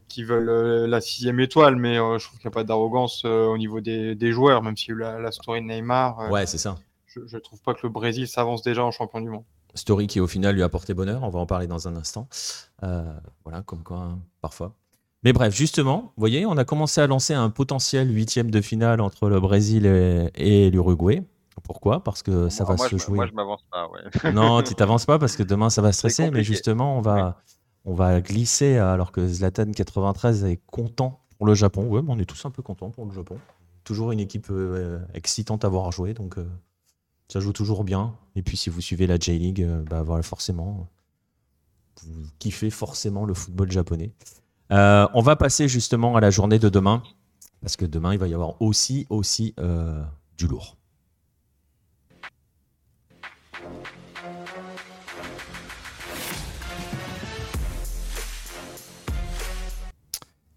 [0.08, 3.80] Qui veulent la sixième étoile, mais je trouve qu'il n'y a pas d'arrogance au niveau
[3.80, 6.30] des, des, joueurs, même si la, la story de Neymar.
[6.30, 6.76] ouais, c'est ça
[7.10, 9.44] je ne trouve pas que le Brésil s'avance déjà en champion du monde.
[9.74, 12.28] Story qui au final lui a porté bonheur, on va en parler dans un instant.
[12.82, 13.04] Euh,
[13.44, 14.74] voilà, comme quoi, hein, parfois.
[15.22, 19.00] Mais bref, justement, vous voyez, on a commencé à lancer un potentiel huitième de finale
[19.00, 19.86] entre le Brésil
[20.34, 21.22] et, l'Uruguay.
[21.62, 22.02] Pourquoi?
[22.02, 23.16] Parce que ça va se jouer.
[23.16, 23.88] Moi, je m'avance pas.
[23.88, 24.32] Ouais.
[24.32, 26.30] non, tu t'avances pas parce que demain ça va stresser.
[26.30, 27.42] Mais justement, on va,
[27.84, 31.86] on va glisser alors que Zlatan 93 est content pour le Japon.
[31.88, 33.38] Oui, on est tous un peu contents pour le Japon.
[33.84, 36.12] Toujours une équipe euh, excitante à voir jouer.
[36.12, 36.46] Donc, euh,
[37.28, 38.14] ça joue toujours bien.
[38.36, 40.86] Et puis si vous suivez la J-League, euh, bah forcément,
[42.02, 44.12] vous kiffez forcément le football japonais.
[44.70, 47.02] On va passer justement à la journée de demain,
[47.62, 49.54] parce que demain, il va y avoir aussi, aussi
[50.36, 50.76] du lourd.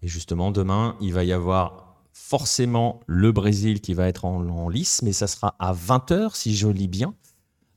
[0.04, 5.00] Et justement, demain, il va y avoir forcément le Brésil qui va être en, lice,
[5.02, 7.14] mais ça sera à 20h, si je lis bien,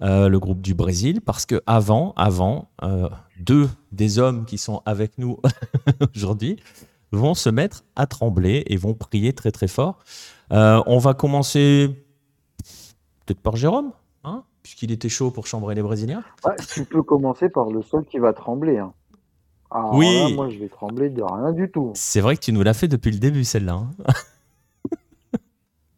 [0.02, 3.08] euh, le groupe du Brésil, parce que avant, avant euh,
[3.40, 5.38] deux des hommes qui sont avec nous
[6.16, 6.58] aujourd'hui
[7.14, 10.00] vont se mettre à trembler et vont prier très très fort.
[10.52, 12.06] Euh, on va commencer
[13.26, 13.94] peut-être par Jérôme,
[14.26, 16.26] hein, puisqu'il était chaud pour chambrer les Brésiliens.
[16.74, 18.80] tu peux commencer par le seul qui va trembler.
[18.80, 18.92] Hein.
[19.94, 20.34] Oui.
[20.36, 21.92] moi, je vais trembler de rien du tout.
[21.94, 23.74] C'est vrai que tu nous l'as fait depuis le début, celle-là.
[23.74, 23.90] Hein.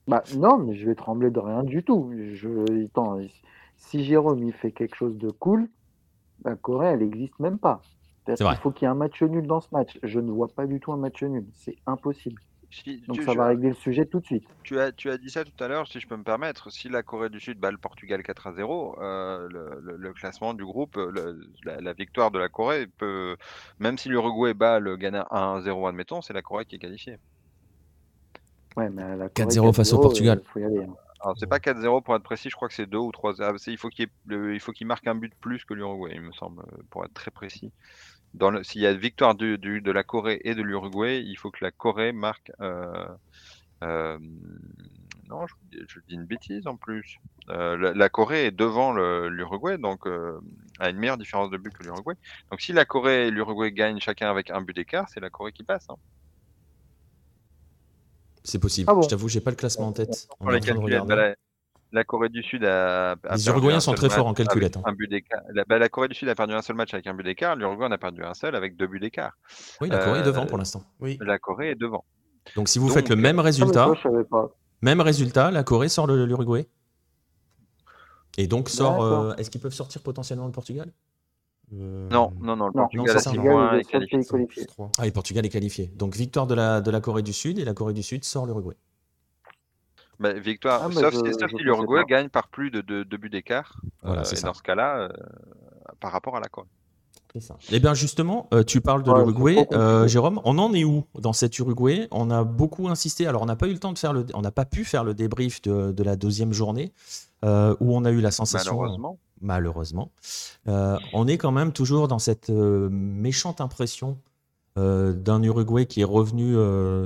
[0.07, 2.11] Bah, non, mais je vais trembler de rien du tout.
[2.33, 3.19] Je, attends,
[3.77, 5.69] si Jérôme il fait quelque chose de cool,
[6.43, 7.83] la Corée, elle n'existe même pas.
[8.27, 9.99] Il faut qu'il y ait un match nul dans ce match.
[10.01, 11.45] Je ne vois pas du tout un match nul.
[11.53, 12.41] C'est impossible.
[13.07, 14.47] Donc ça va régler le sujet tout de suite.
[14.63, 16.71] Tu as, tu as dit ça tout à l'heure, si je peux me permettre.
[16.71, 20.63] Si la Corée du Sud bat le Portugal 4 à 0, euh, le, classement du
[20.63, 20.99] groupe,
[21.63, 23.35] la, victoire de la Corée peut,
[23.79, 26.79] même si l'Uruguay bat le Ghana 1 à 0, admettons, c'est la Corée qui est
[26.79, 27.17] qualifiée.
[28.75, 30.41] 4-0 face au Portugal.
[30.55, 30.93] Hein.
[31.21, 33.51] Alors, c'est pas 4-0 pour être précis, je crois que c'est 2 ou 3 ah,
[33.67, 37.13] Il faut qu'il qu marque un but plus que l'Uruguay, il me semble, pour être
[37.13, 37.71] très précis.
[38.63, 41.71] S'il y a victoire du, de la Corée et de l'Uruguay, il faut que la
[41.71, 42.51] Corée marque.
[42.61, 43.07] Euh,
[43.83, 44.17] euh,
[45.29, 47.17] non, je, dis une bêtise en plus.
[47.49, 50.07] Euh, la, Corée est devant l'Uruguay, donc
[50.79, 52.15] a une meilleure différence de but que l'Uruguay.
[52.51, 55.51] Donc si la Corée et l'Uruguay gagnent chacun avec un but d'écart, c'est la Corée
[55.51, 55.89] qui passe.
[55.89, 55.95] Hein.
[58.43, 58.89] C'est possible.
[58.89, 60.27] Ah je t'avoue, j'ai pas le classement en tête.
[60.39, 61.35] Pour les bah,
[61.91, 63.15] la, Corée du Sud a.
[63.31, 64.77] les Uruguayens sont très forts en calculette.
[64.77, 64.83] Hein.
[64.85, 65.09] Un but
[65.53, 67.55] la, bah, la, Corée du Sud a perdu un seul match avec un but d'écart.
[67.55, 69.37] L'Uruguay en a perdu un seul avec deux buts d'écart.
[69.81, 70.83] Oui, la Corée est devant pour l'instant.
[70.99, 71.17] Oui.
[71.21, 72.03] La Corée est devant.
[72.55, 73.91] Donc si vous faites le même résultat,
[74.81, 76.67] même résultat, la Corée sort l'Uruguay.
[78.37, 79.03] Et donc sort.
[79.03, 80.93] Euh, est-ce qu'ils peuvent sortir potentiellement le Portugal?
[81.73, 83.17] Euh, non, non, non, le Portugal,
[83.79, 84.65] est qualifié.
[84.97, 85.87] Ah, et Portugal est qualifié.
[85.95, 88.45] Donc victoire de la, de la Corée du Sud et la Corée du Sud sort
[88.45, 88.75] l'Uruguay.
[90.19, 93.81] Bah, victoire, ah, sauf, si l'Uruguay gagne par plus de deux buts d'écart.
[94.03, 95.09] Voilà, euh, dans ce cas-là, euh,
[95.99, 96.67] par rapport à la Corée.
[97.71, 99.67] Eh bien justement, tu parles de l'Uruguay,
[100.07, 100.41] Jérôme.
[100.45, 102.07] On en est où dans cet Uruguay?
[102.11, 103.27] On a beaucoup insisté.
[103.27, 105.03] Alors on n'a pas eu le temps de faire le, on n'a pas pu faire
[105.03, 106.91] le débrief de, de la deuxième journée
[107.43, 108.79] où on a eu la sensation.
[108.79, 110.11] Malheureusement malheureusement.
[110.67, 114.17] Euh, on est quand même toujours dans cette euh, méchante impression
[114.77, 116.55] euh, d'un Uruguay qui est revenu,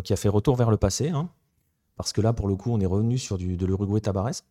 [0.04, 1.10] qui a fait retour vers le passé.
[1.10, 1.30] Hein.
[1.95, 4.43] Parce que là, pour le coup, on est revenu sur de l'Uruguay Tabarès.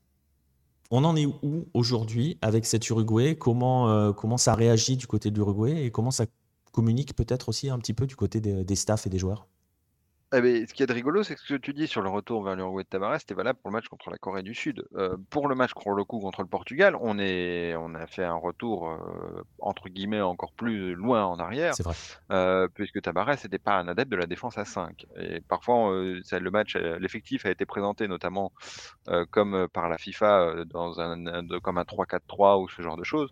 [0.91, 3.37] On en est où aujourd'hui avec cet Uruguay?
[3.37, 6.27] Comment, comment ça réagit du côté de l'Uruguay et comment ça
[6.71, 9.47] communique peut-être aussi un petit peu du côté des staffs et des joueurs?
[10.33, 12.43] Eh ce qui est de rigolo, c'est que ce que tu dis sur le retour
[12.43, 14.85] vers l'Uruguay de Tabarès, c'était valable pour le match contre la Corée du Sud.
[14.95, 18.25] Euh, pour le match contre le coup contre le Portugal, on, est, on a fait
[18.25, 21.95] un retour euh, entre guillemets encore plus loin en arrière, vrai.
[22.31, 25.07] Euh, puisque Tabarès n'était pas un adepte de la défense à 5.
[25.17, 28.53] Et parfois, le match, l'effectif a été présenté notamment
[29.31, 33.31] comme par la FIFA dans un, comme un 3-4-3 ou ce genre de choses.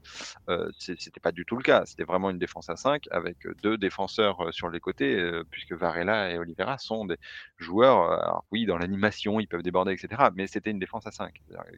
[0.78, 1.84] c'était pas du tout le cas.
[1.86, 6.38] C'était vraiment une défense à 5 avec deux défenseurs sur les côtés, puisque Varela et
[6.38, 7.16] Oliveira des
[7.59, 10.31] joueurs, euh, oui, dans l'animation, ils peuvent déborder, etc.
[10.35, 11.33] Mais c'était une défense à 5,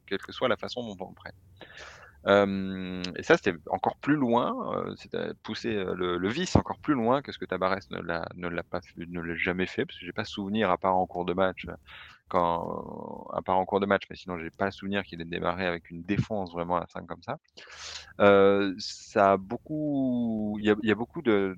[0.06, 1.32] quelle que soit la façon dont on le prenne.
[3.16, 7.38] et ça, c'était encore plus loin, c'était pousser le, vice encore plus loin que ce
[7.38, 10.78] que l'a, ne l'a pas, ne l'a jamais fait, parce que j'ai pas souvenir à
[10.78, 11.66] part en cours de match,
[12.28, 15.66] quand, à part en cours de match, mais sinon j'ai pas souvenir qu'il ait démarré
[15.66, 17.38] avec une défense vraiment à 5 comme ça.
[18.78, 21.56] ça a beaucoup, il y a, beaucoup de,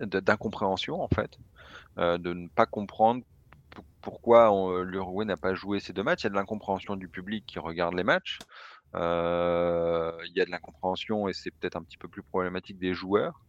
[0.00, 1.38] d'incompréhension en fait,
[2.00, 3.22] de ne pas comprendre
[4.00, 4.50] pourquoi
[4.84, 6.22] l'Uruguay n'a pas joué ces deux matchs.
[6.22, 8.38] Il y a de l'incompréhension du public qui regarde les matchs.
[8.94, 12.94] Euh, il y a de l'incompréhension et c'est peut-être un petit peu plus problématique des
[12.94, 13.40] joueurs.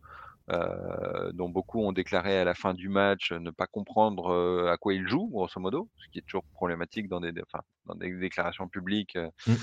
[0.52, 4.76] Euh, dont beaucoup ont déclaré à la fin du match ne pas comprendre euh, à
[4.76, 8.12] quoi ils jouent, grosso modo, ce qui est toujours problématique dans des, enfin, dans des
[8.12, 9.18] déclarations publiques.
[9.48, 9.54] Mmh.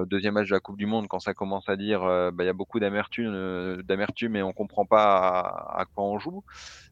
[0.00, 2.46] au deuxième match de la Coupe du Monde, quand ça commence à dire bah, il
[2.46, 5.40] y a beaucoup d'amertume, d'amertume et on comprend pas
[5.76, 6.42] à, quoi on joue.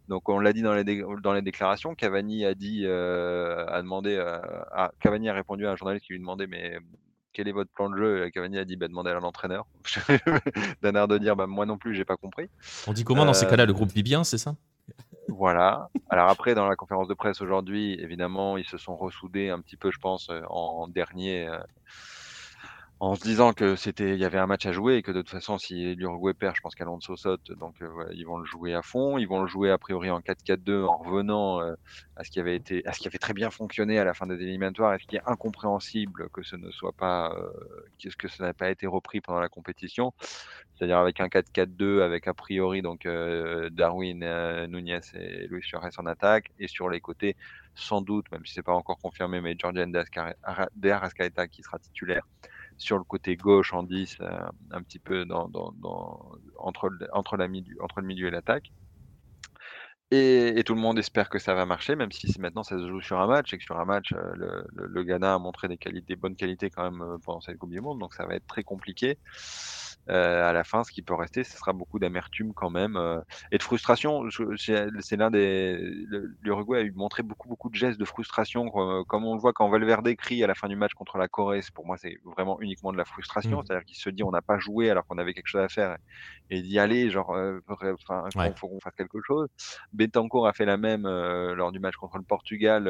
[0.08, 4.92] Donc on l'a dit dans les, dans les déclarations, Cavani a dit, a demandé, à,
[5.00, 6.78] Cavani a répondu à un journaliste qui lui demandait mais
[7.34, 9.66] quel est votre plan de jeu Cavani a dit bah, demandez à l'entraîneur.
[10.82, 12.48] D'un air de dire bah, moi non plus, j'ai pas compris.
[12.86, 14.56] On dit comment dans ces cas-là Le groupe vit bien, c'est ça?
[15.28, 15.90] Voilà.
[16.10, 19.76] Alors après, dans la conférence de presse aujourd'hui, évidemment, ils se sont ressoudés un petit
[19.76, 21.48] peu, je pense, en dernier
[23.00, 25.20] en se disant que c'était, il y avait un match à jouer et que de
[25.20, 28.72] toute façon, si l'Uruguay perd, je pense qu'Alonso saute, donc euh, ils vont le jouer
[28.72, 29.18] à fond.
[29.18, 31.74] Ils vont le jouer a priori en 4-4-2 en revenant euh,
[32.16, 34.26] à ce qui avait été, à ce qui avait très bien fonctionné à la fin
[34.26, 37.50] des éliminatoires et ce qui est incompréhensible que ce ne soit pas, euh,
[38.16, 40.12] que pas été repris pendant la compétition,
[40.74, 43.08] c'est-à-dire avec un 4-4-2 avec a priori donc
[43.72, 47.36] Darwin, Nunez et Luis Suarez en attaque et sur les côtés
[47.74, 52.24] sans doute, même si c'est pas encore confirmé, mais Jordan De Arrascaeta qui sera titulaire
[52.76, 54.26] sur le côté gauche en 10, euh,
[54.70, 55.50] un petit peu dans,
[56.58, 57.46] entre, entre, la
[57.80, 58.72] entre le milieu et l'attaque.
[60.10, 63.00] Et, tout le monde espère que ça va marcher, même si maintenant ça se joue
[63.00, 66.14] sur un match et que sur un match, euh, le, Ghana a montré des, qualités,
[66.14, 68.62] bonnes qualités quand même euh, pendant cette Coupe du Monde, donc ça va être très
[68.62, 69.18] compliqué.
[70.10, 73.20] Euh, à la fin, ce qui peut rester, ce sera beaucoup d'amertume quand même euh,
[73.52, 74.24] et de frustration.
[74.56, 75.78] C'est l'un des.
[76.42, 78.70] L'Uruguay a eu montré beaucoup, beaucoup de gestes de frustration,
[79.06, 81.60] comme on le voit quand Valverde crie à la fin du match contre la Corée.
[81.74, 83.60] Pour moi, c'est vraiment uniquement de la frustration.
[83.60, 83.64] Mmh.
[83.66, 85.96] C'est-à-dire qu'il se dit on n'a pas joué alors qu'on avait quelque chose à faire
[86.50, 89.48] et d'y aller, genre, euh, enfin, il faut qu'on fasse quelque chose.
[89.92, 92.88] Betancourt a fait la même lors du match contre le Portugal,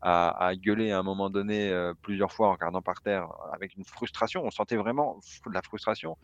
[0.00, 1.70] a, a, gueulé à un moment donné
[2.02, 4.42] plusieurs fois en regardant par terre avec une frustration.
[4.44, 6.16] On sentait vraiment de la frustration.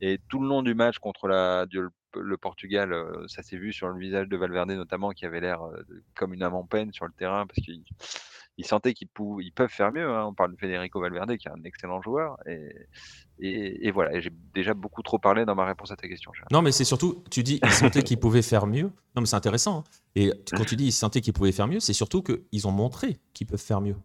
[0.00, 1.66] Et tout le long du match contre la,
[2.14, 5.62] le, Portugal, euh, ça s'est vu sur le visage de Valverde notamment, qui avait l'air
[5.62, 5.82] euh,
[6.14, 7.84] comme une âme en peine sur le terrain, parce qu'il
[8.56, 9.08] il sentait qu'ils
[9.40, 10.08] ils peuvent faire mieux.
[10.08, 10.26] Hein.
[10.26, 12.36] On parle de Federico Valverde, qui est un excellent joueur.
[12.46, 16.30] Et, et, voilà, j'ai déjà beaucoup trop parlé dans ma réponse à ta question.
[16.50, 18.92] Non, mais c'est surtout, tu dis, ils sentaient qu'ils pouvaient faire mieux.
[19.14, 19.78] Non, mais c'est intéressant.
[19.78, 19.84] Hein.
[20.14, 23.18] Et quand tu dis, ils sentaient qu'ils pouvaient faire mieux, c'est surtout qu'ils ont montré
[23.32, 23.96] qu'ils peuvent faire mieux.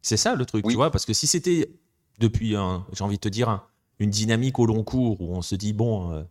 [0.00, 1.68] C'est ça le truc, tu vois, parce que si c'était
[2.18, 2.50] depuis,
[2.92, 3.66] j'ai envie de te dire, un,
[3.98, 6.22] une dynamique au long cours où on se dit, bon, euh,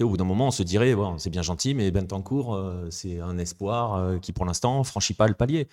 [0.00, 3.20] au bout d'un moment, on se dirait, bon, c'est bien gentil, mais Bentancourt, euh, c'est
[3.20, 5.68] un espoir euh, qui, pour l'instant, franchit pas le palier.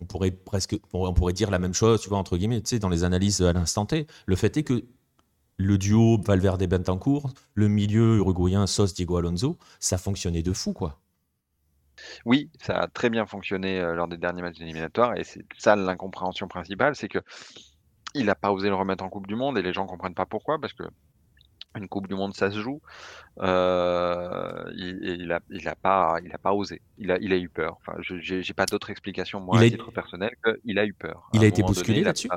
[0.00, 3.04] On pourrait presque, on pourrait dire la même chose, tu vois, entre guillemets, dans les
[3.04, 4.06] analyses à l'instant T.
[4.26, 4.84] Le fait est que
[5.58, 10.98] le duo Valverde-Bentancourt, le milieu uruguayen Sos-Diego Alonso, ça fonctionnait de fou, quoi.
[12.24, 16.48] Oui, ça a très bien fonctionné lors des derniers matchs éliminatoires et c'est ça l'incompréhension
[16.48, 17.18] principale, c'est que
[18.14, 20.26] il n'a pas osé le remettre en Coupe du Monde et les gens comprennent pas
[20.26, 20.84] pourquoi parce que
[21.76, 22.80] une Coupe du Monde ça se joue.
[23.40, 26.82] Euh, il, n'a il, a, pas, il a pas osé.
[26.98, 27.76] Il a, il a eu peur.
[27.80, 31.28] Enfin, je j'ai pas d'autre explication moi à titre personnel qu'il a eu peur.
[31.32, 32.28] Il a été bousculé là-dessus.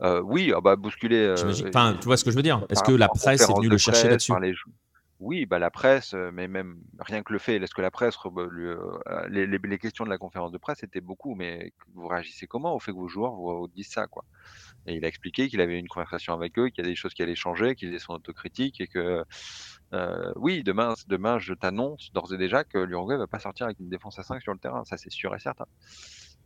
[0.00, 1.16] Euh, oui, ah bah bousculé.
[1.16, 2.64] Euh, enfin, tu vois ce que je veux dire.
[2.70, 4.32] Est-ce que la presse est venue le chercher là-dessus
[5.20, 8.16] oui, bah, la presse, mais même rien que le fait, est-ce que la presse,
[9.28, 12.92] les, questions de la conférence de presse étaient beaucoup, mais vous réagissez comment au fait
[12.92, 14.24] que vos joueurs vous, disent ça, quoi?
[14.86, 17.14] Et il a expliqué qu'il avait une conversation avec eux, qu'il y a des choses
[17.14, 19.24] qui allaient changer, qu'il faisait son autocritique et que
[20.36, 23.88] oui, demain, demain, je t'annonce d'ores et déjà que l'Uruguay va pas sortir avec une
[23.88, 25.66] défense à 5 sur le terrain, ça c'est sûr et certain.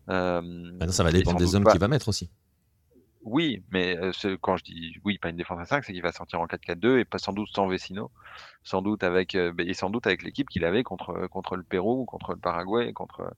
[0.07, 2.31] ça va dépendre des hommes qu'il va mettre aussi.
[3.25, 3.97] Oui, mais
[4.41, 6.99] quand je dis oui, pas une défense à 5, c'est qu'il va sortir en 4-4-2
[6.99, 8.11] et pas sans doute sans Vecino,
[8.65, 12.33] sans doute avec et sans doute avec l'équipe qu'il avait contre contre le Pérou, contre
[12.35, 13.33] le Paraguay, contre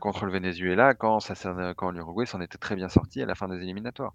[0.00, 1.34] contre le Venezuela quand ça
[1.76, 4.12] quand l'Uruguay s'en était très bien sorti à la fin des éliminatoires.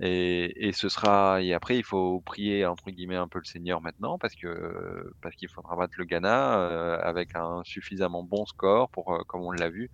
[0.00, 3.80] Et, et ce sera et après il faut prier entre guillemets un peu le Seigneur
[3.82, 9.24] maintenant parce que parce qu'il faudra battre le Ghana avec un suffisamment bon score pour
[9.28, 9.90] comme on l'a vu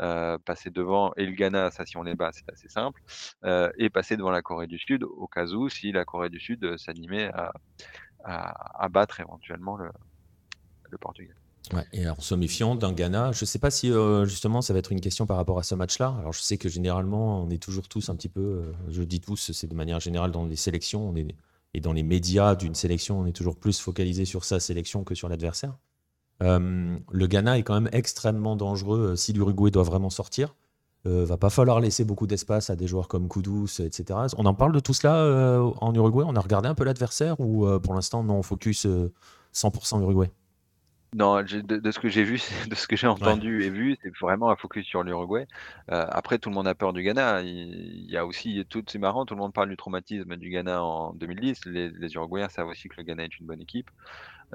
[0.00, 3.00] euh, passer devant et le Ghana, ça si on les bat, c'est assez simple,
[3.44, 6.40] euh, et passer devant la Corée du Sud au cas où si la Corée du
[6.40, 7.30] Sud euh, s'animait
[8.24, 9.90] à, battre éventuellement le,
[11.00, 11.36] Portugal.
[11.92, 13.92] et en se méfiant d'un Ghana, je ne sais pas si
[14.24, 16.14] justement ça va être une question par rapport à ce match-là.
[16.20, 19.50] Alors je sais que généralement on est toujours tous un petit peu, je dis tous,
[19.50, 21.12] c'est de manière générale dans les sélections,
[21.74, 25.16] et dans les médias d'une sélection, on est toujours plus focalisé sur sa sélection que
[25.16, 25.76] sur l'adversaire.
[26.44, 30.54] Euh, le Ghana est quand même extrêmement dangereux si l'Uruguay doit vraiment sortir.
[31.06, 34.20] Euh, va pas falloir laisser beaucoup d'espace à des joueurs comme Kudus, etc.
[34.38, 36.24] On en parle de tout cela en Uruguay?
[36.26, 38.86] On a regardé un peu l'adversaire ou pour l'instant non, on focus
[39.52, 40.30] 100% Uruguay?
[41.14, 44.50] Non, de, ce que j'ai vu, de ce que j'ai entendu et vu, c'est vraiment
[44.50, 45.46] un focus sur l'Uruguay.
[45.92, 47.42] Euh, après, tout le monde a peur du Ghana.
[47.42, 50.82] Il, y a aussi, tout, c'est marrant, tout le monde parle du traumatisme du Ghana
[50.82, 51.66] en 2010.
[51.66, 53.90] Les, Uruguayens savent aussi que le Ghana est une bonne équipe.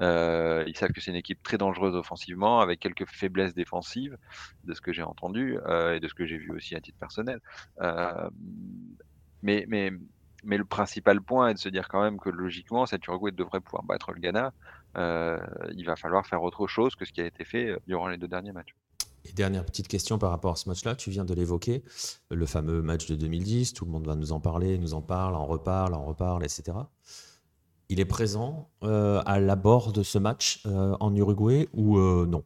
[0.00, 4.16] Euh, ils savent que c'est une équipe très dangereuse offensivement, avec quelques faiblesses défensives,
[4.64, 6.98] de ce que j'ai entendu euh, et de ce que j'ai vu aussi à titre
[6.98, 7.40] personnel.
[9.42, 9.90] mais, mais,
[10.44, 13.82] le principal point est de se dire quand même que logiquement, cette Uruguay devrait pouvoir
[13.82, 14.52] battre le Ghana.
[14.96, 15.38] Euh,
[15.76, 18.16] il va falloir faire autre chose que ce qui a été fait euh, durant les
[18.16, 18.74] deux derniers matchs.
[19.24, 21.84] Et dernière petite question par rapport à ce match-là, tu viens de l'évoquer,
[22.30, 25.36] le fameux match de 2010, tout le monde va nous en parler, nous en parle,
[25.36, 26.72] en reparle, en reparle, etc.
[27.90, 32.44] Il est présent euh, à l'abord de ce match en Uruguay ou non?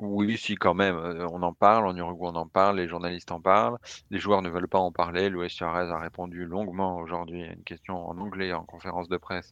[0.00, 0.96] Oui, si, quand même.
[1.32, 3.78] On en parle, en Uruguay, on en parle, les journalistes en parlent,
[4.10, 5.30] les joueurs ne veulent pas en parler.
[5.30, 9.50] Luis Suarez a répondu longuement aujourd'hui à une question en anglais en conférence de presse,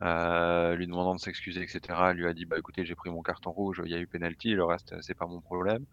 [0.00, 1.80] lui demandant de s'excuser, etc.
[2.10, 4.08] Il lui a dit bah écoutez, j'ai pris mon carton rouge, il y a eu
[4.08, 5.84] penalty, le reste, c'est pas mon problème.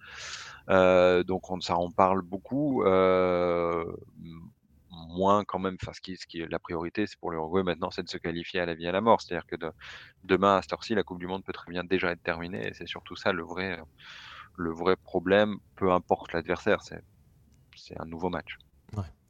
[0.67, 2.83] donc on, ça en parle beaucoup
[5.07, 8.09] moins quand même, enfin, ce qui, ce la priorité, c'est pour l'Uruguay maintenant, c'est de
[8.09, 9.21] se qualifier à la vie et à la mort.
[9.21, 9.71] C'est-à-dire que de,
[10.23, 12.67] demain, à cette heure-ci, la Coupe du Monde peut très bien déjà être terminée.
[12.67, 13.79] Et c'est surtout ça le vrai,
[14.57, 16.81] vrai problème, peu importe l'adversaire.
[16.81, 17.01] C'est,
[17.99, 18.57] un nouveau match.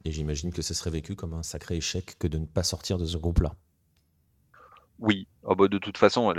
[0.06, 2.98] Et j'imagine que ce serait vécu comme un sacré échec que de ne pas sortir
[2.98, 3.54] de ce groupe-là.
[5.00, 6.32] Oui, oh bah, de toute façon,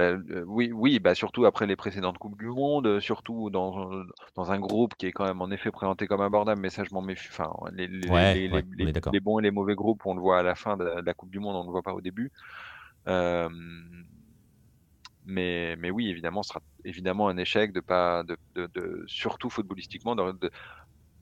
[0.47, 3.91] oui, oui, bah surtout après les précédentes coupes du monde, euh, surtout dans,
[4.35, 6.93] dans un groupe qui est quand même en effet présenté comme abordable, mais ça je
[6.93, 7.27] m'en méfie.
[7.31, 10.77] Enfin, les, les, les, bons et les mauvais groupes, on le voit à la fin
[10.77, 12.31] de la, Coupe du Monde, on ne le voit pas au début.
[15.25, 20.15] mais, mais oui, évidemment, ce sera évidemment un échec de pas, de, de, surtout footballistiquement,
[20.15, 20.31] de,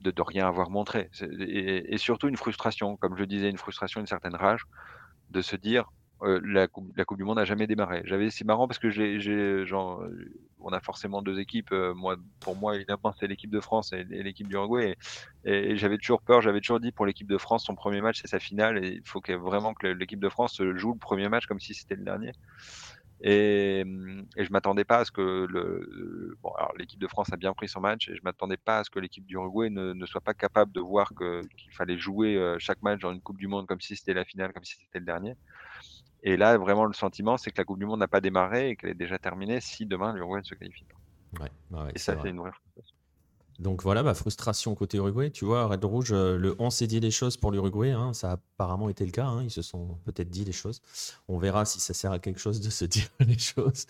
[0.02, 1.10] de, de, rien avoir montré.
[1.20, 4.66] Et, et, surtout une frustration, comme je disais, une frustration, une certaine rage,
[5.30, 5.90] de se dire
[6.22, 8.02] euh, la, coupe, du Monde n'a jamais démarré.
[8.30, 9.64] C'est marrant parce que j'ai,
[10.60, 11.72] on a forcément deux équipes.
[11.72, 11.94] Euh,
[12.40, 14.96] pour moi, évidemment, c'est l'équipe de France et, l'équipe du Uruguay.
[15.44, 18.28] Et, j'avais toujours peur, j'avais toujours dit pour l'équipe de France, son premier match, c'est
[18.28, 18.84] sa finale.
[18.84, 21.96] Et il faut vraiment que l'équipe de France joue le premier match comme si c'était
[21.96, 22.32] le dernier.
[23.26, 23.84] Et,
[24.36, 25.46] et je m'attendais pas à ce que
[26.42, 28.90] bon, l'équipe de France a bien pris son match et je m'attendais pas à ce
[28.90, 32.56] que l'équipe du Uruguay ne, ne, soit pas capable de voir qu'il fallait jouer euh,
[32.58, 34.98] chaque match dans une Coupe du Monde comme si c'était la finale, comme si c'était
[34.98, 35.36] le dernier.
[36.26, 38.76] Et là, vraiment, le sentiment, c'est que la Coupe du Monde n'a pas démarré et
[38.76, 41.44] qu'elle est déjà terminée si demain l'Uruguay ne se qualifie pas.
[41.44, 42.96] Ouais, et ça, c'est une vraie frustration.
[43.58, 45.30] Donc voilà, ma frustration côté Uruguay.
[45.30, 47.92] Tu vois, Red Rouge, euh, le on s'est dit les choses pour l'Uruguay.
[47.92, 49.26] Hein, ça a apparemment été le cas.
[49.26, 50.80] Hein, ils se sont peut-être dit les choses.
[51.28, 53.86] On verra si ça sert à quelque chose de se dire les choses.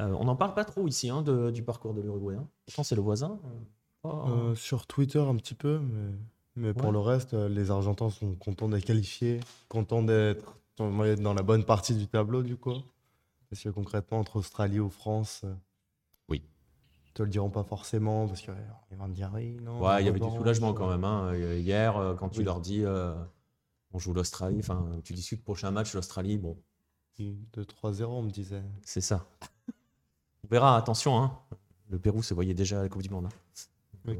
[0.00, 2.36] Euh, on n'en parle pas trop ici hein, du parcours de l'Uruguay.
[2.66, 3.40] Pourtant, c'est le voisin.
[4.04, 4.24] Oh.
[4.28, 5.80] Euh, sur Twitter, un petit peu.
[5.80, 6.12] Mais,
[6.54, 11.64] mais pour le reste, les Argentins sont contents d'être qualifiés, contents d'être dans la bonne
[11.64, 12.74] partie du tableau, du coup.
[13.50, 15.54] Parce que concrètement, entre Australie ou France, euh,
[16.28, 16.42] oui.
[17.06, 18.52] Ils te le diront pas forcément, parce qu'ils
[18.96, 19.80] vont me dire oui, non.
[19.80, 21.04] Ouais, il y avait du soulagement quand même.
[21.04, 21.34] Hein.
[21.34, 23.14] Hier, euh, quand tu leur dis euh,
[23.92, 26.56] on joue l'Australie, enfin, tu discutes prochain match, l'Australie, bon.
[27.18, 28.62] 2-3-0, on me disait.
[28.82, 29.26] C'est ça.
[30.44, 31.36] on verra, attention, hein.
[31.90, 33.26] Le Pérou se voyait déjà à la Coupe du Monde.
[33.26, 33.62] Hein.
[34.06, 34.18] Oui.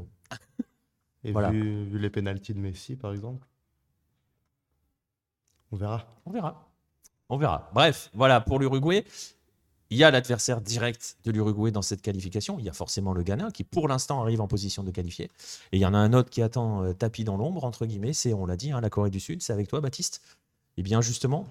[1.23, 1.51] Et voilà.
[1.51, 3.47] vu, vu les pénalties de Messi, par exemple
[5.71, 6.05] on verra.
[6.25, 6.69] On verra.
[7.29, 7.69] On verra.
[7.73, 9.05] Bref, voilà pour l'Uruguay.
[9.91, 12.59] Il y a l'adversaire direct de l'Uruguay dans cette qualification.
[12.59, 15.31] Il y a forcément le Ghana qui, pour l'instant, arrive en position de qualifier.
[15.71, 18.13] Et il y en a un autre qui attend euh, tapis dans l'ombre, entre guillemets.
[18.13, 19.41] C'est, on l'a dit, hein, la Corée du Sud.
[19.41, 20.21] C'est avec toi, Baptiste.
[20.77, 21.47] Eh bien, justement,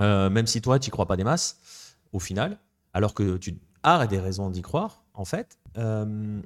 [0.00, 2.58] euh, même si toi, tu n'y crois pas des masses, au final,
[2.92, 6.40] alors que tu as des raisons d'y croire, en fait, euh,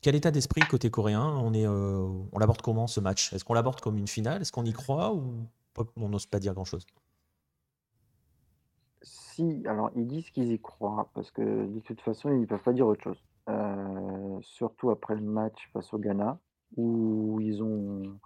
[0.00, 1.22] quel état d'esprit côté coréen?
[1.22, 3.32] On, l'aborde comment ce match?
[3.34, 4.40] Est-ce qu'on l'aborde comme une finale?
[4.40, 5.14] Est-ce qu'on y croit
[5.96, 6.86] on n'ose pas dire grand-chose.
[9.02, 12.62] Si, alors ils disent qu'ils y croient, parce que de toute façon, ils ne peuvent
[12.62, 13.22] pas dire autre chose.
[13.48, 16.38] Euh, surtout après le match face au Ghana,
[16.76, 18.18] où ils ont.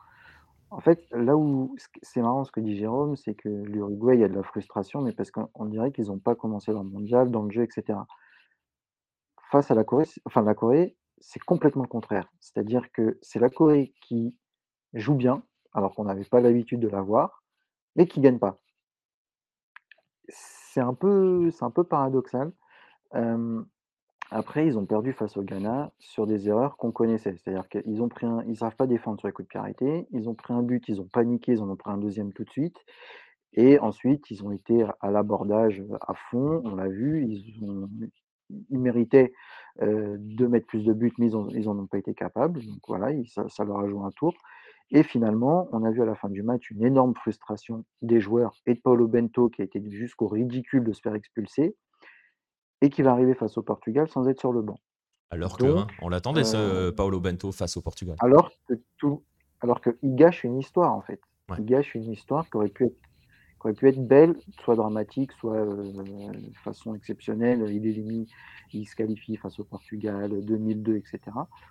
[0.70, 4.24] En fait, là où c'est marrant ce que dit Jérôme, c'est que l'Uruguay, il y
[4.24, 7.42] a de la frustration, mais parce qu'on dirait qu'ils n'ont pas commencé leur mondial, dans
[7.42, 7.99] le jeu, etc.
[9.51, 12.30] Face à la Corée, enfin la Corée, c'est complètement le contraire.
[12.40, 14.36] C'est-à-dire que c'est la Corée qui
[14.92, 15.42] joue bien,
[15.76, 17.44] alors qu'on n'avait pas l'habitude de la voir,
[17.94, 18.58] mais qui ne gagne pas.
[20.28, 22.50] C'est un peu, un peu paradoxal.
[24.30, 27.36] Après, ils ont perdu face au Ghana sur des erreurs qu'on connaissait.
[27.36, 30.08] C'est-à-dire qu'ils ont pris ils savent pas défendre sur les coups de arrêtés.
[30.10, 32.42] Ils ont pris un but, ils ont paniqué, ils en ont pris un deuxième tout
[32.42, 32.78] de suite.
[33.52, 36.60] Et ensuite, ils ont été à l'abordage à fond.
[36.64, 37.60] On l'a vu, ils,
[38.70, 39.32] ils méritaient
[39.80, 42.64] de mettre plus de buts, mais ils n'en ont pas été capables.
[42.64, 44.34] Donc voilà, ça, leur a joué un tour.
[44.91, 48.55] Et finalement, on a vu à la fin du match une énorme frustration des joueurs
[48.66, 51.76] et de Paulo Bento qui a été jusqu'au ridicule de se faire expulser
[52.82, 54.78] et qui va arriver face au Portugal sans être sur le banc.
[55.30, 58.14] Alors que, hein, on l'attendait, ce euh, Paulo Bento face au Portugal.
[58.20, 59.24] Alors que tout,
[59.61, 61.20] alors qu'il gâche une histoire en fait.
[61.59, 62.97] Il gâche une histoire qui aurait pu être,
[63.61, 65.92] qui aurait pu être belle, soit dramatique, soit euh,
[66.32, 67.66] de façon exceptionnelle.
[67.70, 68.26] Il
[68.72, 71.20] il se qualifie face au Portugal 2002, etc.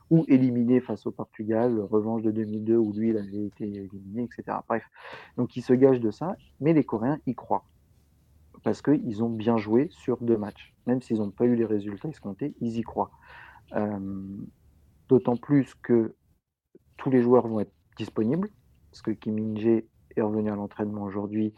[0.09, 4.57] Ou éliminé face au Portugal, revanche de 2002 où lui il avait été éliminé, etc.
[4.67, 4.83] Bref,
[5.38, 7.65] donc il se gâche de ça, mais les Coréens y croient
[8.65, 10.73] parce qu'ils ont bien joué sur deux matchs.
[10.88, 13.11] Même s'ils n'ont pas eu les résultats escomptés, ils y croient.
[13.75, 13.99] Euh,
[15.07, 16.15] d'autant plus que
[16.97, 18.49] tous les joueurs vont être disponibles,
[18.89, 19.83] parce que Kim Min-jae
[20.15, 21.53] est revenu à l'entraînement aujourd'hui.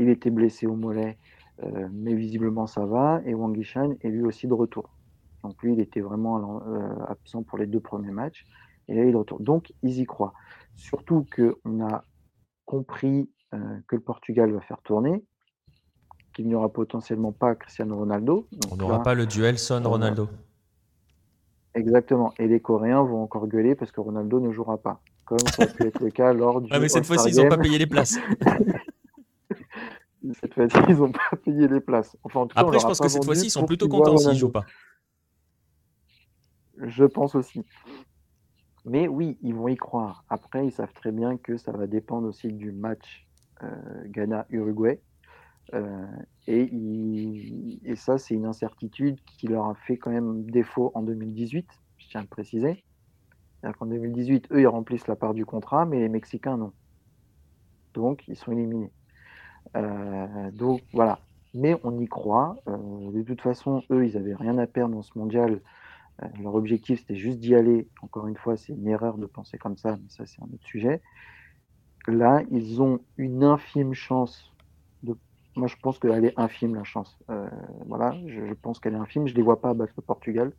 [0.00, 1.16] Il était blessé au mollet,
[1.62, 3.20] euh, mais visiblement ça va.
[3.24, 4.96] Et Wang Yishan est lui aussi de retour.
[5.44, 8.44] Donc lui, il était vraiment euh, absent pour les deux premiers matchs.
[8.88, 9.40] Et là, il est de retour.
[9.40, 10.32] Donc, ils y croient.
[10.74, 12.04] Surtout qu'on a
[12.64, 13.30] compris
[13.86, 15.24] que le Portugal va faire tourner
[16.32, 18.46] qu'il n'y aura potentiellement pas Cristiano Ronaldo.
[18.70, 20.28] On n'aura pas le duel Son-Ronaldo.
[21.74, 22.32] Exactement.
[22.38, 25.00] Et les Coréens vont encore gueuler parce que Ronaldo ne jouera pas.
[25.24, 26.70] Comme ça a pu être le cas lors du.
[26.72, 28.18] Ah, mais cette fois-ci, ils n'ont pas payé les places.
[30.40, 32.16] cette fois-ci, ils n'ont pas payé les places.
[32.22, 34.64] Enfin, Après, je pense que cette fois-ci, ils sont plutôt contents s'ils ne jouent pas.
[36.78, 37.64] Je pense aussi.
[38.86, 40.24] Mais oui, ils vont y croire.
[40.30, 43.26] Après, ils savent très bien que ça va dépendre aussi du match
[43.62, 43.68] euh,
[44.06, 45.02] Ghana-Uruguay.
[45.74, 46.06] Euh,
[46.46, 51.68] et, et, ça, c'est une incertitude qui leur a fait quand même défaut en 2018,
[51.98, 52.82] je tiens à le préciser.
[53.62, 56.72] En 2018, eux, ils remplissent la part du contrat, mais les Mexicains, non.
[57.92, 58.90] Donc, ils sont éliminés.
[59.76, 61.20] Euh, donc, voilà.
[61.54, 62.56] Mais on y croit.
[62.68, 65.60] Euh, de toute façon, eux, ils n'avaient rien à perdre dans ce mondial.
[66.40, 67.88] leur objectif, c'était juste d'y aller.
[68.02, 70.64] Encore une fois, c'est une erreur de penser comme ça, mais ça, c'est un autre
[70.64, 71.00] sujet.
[72.06, 74.50] Là, ils ont une infime chance
[75.56, 77.18] moi, je pense qu'elle est infime, la chance.
[77.28, 77.48] Euh,
[77.86, 79.26] voilà, je, pense qu'elle est infime.
[79.26, 80.52] Je ne les vois pas battre le Portugal.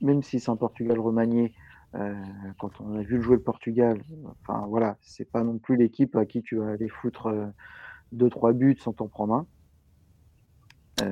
[0.00, 1.54] Même si c'est un Portugal remanié,
[1.94, 2.14] euh,
[2.58, 4.02] quand on a vu jouer le Portugal,
[4.42, 7.32] enfin voilà, c'est pas non plus l'équipe à qui tu vas aller foutre
[8.12, 9.46] 2 euh, trois buts sans t'en prendre un.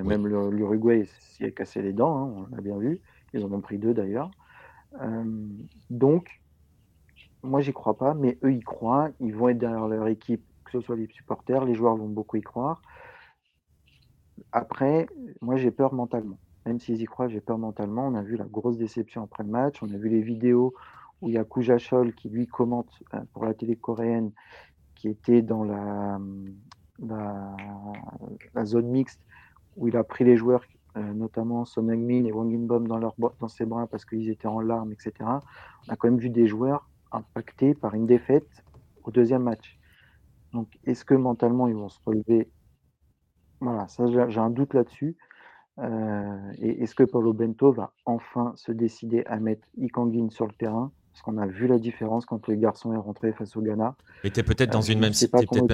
[0.04, 3.00] Même l'Uruguay s'y est cassé les dents, hein, on l'a bien vu.
[3.34, 4.30] Ils en ont pris deux d'ailleurs.
[5.90, 6.40] donc,
[7.42, 9.10] moi, j'y crois pas, mais eux, ils croient.
[9.18, 12.36] Ils vont être derrière leur équipe que ce soit les supporters, les joueurs vont beaucoup
[12.36, 12.82] y croire.
[14.52, 15.06] Après,
[15.40, 16.38] moi j'ai peur mentalement.
[16.66, 18.06] Même s'ils y croient, j'ai peur mentalement.
[18.06, 19.82] On a vu la grosse déception après le match.
[19.82, 20.74] On a vu les vidéos
[21.20, 24.32] où il y a Kuja Chol qui lui commente euh, pour la télé coréenne,
[24.94, 26.18] qui était dans la,
[27.06, 29.20] la, zone mixte,
[29.76, 30.64] où il a pris les joueurs,
[30.96, 34.60] euh, notamment Son Heung-min et Wang In-bom dans, dans ses bras parce qu'ils étaient en
[34.60, 35.12] larmes, etc.
[35.20, 38.64] On a quand même vu des joueurs impactés par une défaite
[39.04, 39.78] au deuxième match.
[40.52, 42.50] Donc, est-ce que mentalement, ils vont se relever?
[43.60, 45.16] Voilà, ça, j'ai un doute là-dessus.
[45.78, 50.52] Euh, et est-ce que Paulo Bento va enfin se décider à mettre Ikangin sur le
[50.52, 50.92] terrain?
[51.12, 53.96] Parce qu'on a vu la différence quand le garçon est rentré face au Ghana.
[54.24, 55.66] Mais tu peut-être dans euh, une même situation.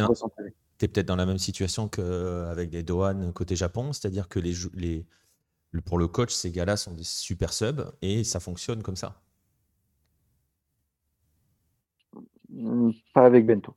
[0.78, 4.54] Tu es peut-être dans la même situation qu'avec les Dohan côté Japon, c'est-à-dire que les,
[4.74, 5.06] les,
[5.84, 9.20] pour le coach, ces gars-là sont des super subs et ça fonctionne comme ça.
[12.50, 13.74] Mmh, pas avec Bento.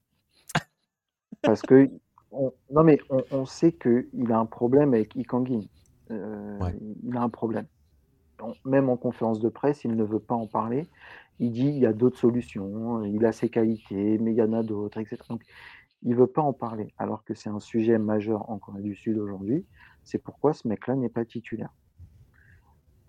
[1.41, 1.89] Parce que,
[2.31, 5.61] non mais on, sait qu'il a un problème avec Ikangin.
[6.11, 6.59] Euh,
[7.03, 7.65] il a un problème.
[8.65, 10.87] Même en conférence de presse, il ne veut pas en parler.
[11.39, 14.53] Il dit il y a d'autres solutions, il a ses qualités, mais il y en
[14.53, 15.17] a d'autres, etc.
[15.29, 15.43] Donc,
[16.03, 18.95] il ne veut pas en parler, alors que c'est un sujet majeur en Corée du
[18.95, 19.65] Sud aujourd'hui.
[20.03, 21.73] C'est pourquoi ce mec-là n'est pas titulaire.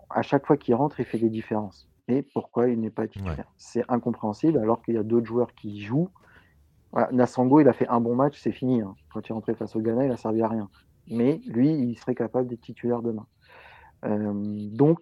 [0.09, 1.89] À chaque fois qu'il rentre, il fait des différences.
[2.07, 3.51] Et pourquoi il n'est pas titulaire?
[3.57, 6.09] C'est incompréhensible, alors qu'il y a d'autres joueurs qui jouent
[7.11, 8.81] Nassango, il a fait un bon match, c'est fini.
[8.81, 8.95] Hein.
[9.11, 10.69] Quand il est rentré face au Ghana, il n'a servi à rien.
[11.07, 13.25] Mais lui, il serait capable d'être titulaire demain.
[14.05, 14.31] Euh,
[14.71, 14.99] donc,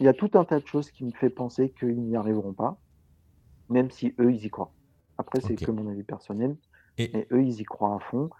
[0.00, 2.52] il y a tout un tas de choses qui me fait penser qu'ils n'y arriveront
[2.52, 2.78] pas,
[3.70, 4.72] même si eux, ils y croient.
[5.18, 6.56] Après, c'est que mon avis personnel.
[6.98, 7.10] Et...
[7.12, 8.30] Mais eux, ils y croient à fond.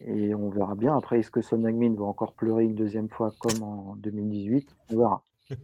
[0.00, 0.96] Et on verra bien.
[0.96, 4.96] Après, est-ce que Son Heung-min va encore pleurer une deuxième fois comme en 2018 On
[4.96, 5.24] verra.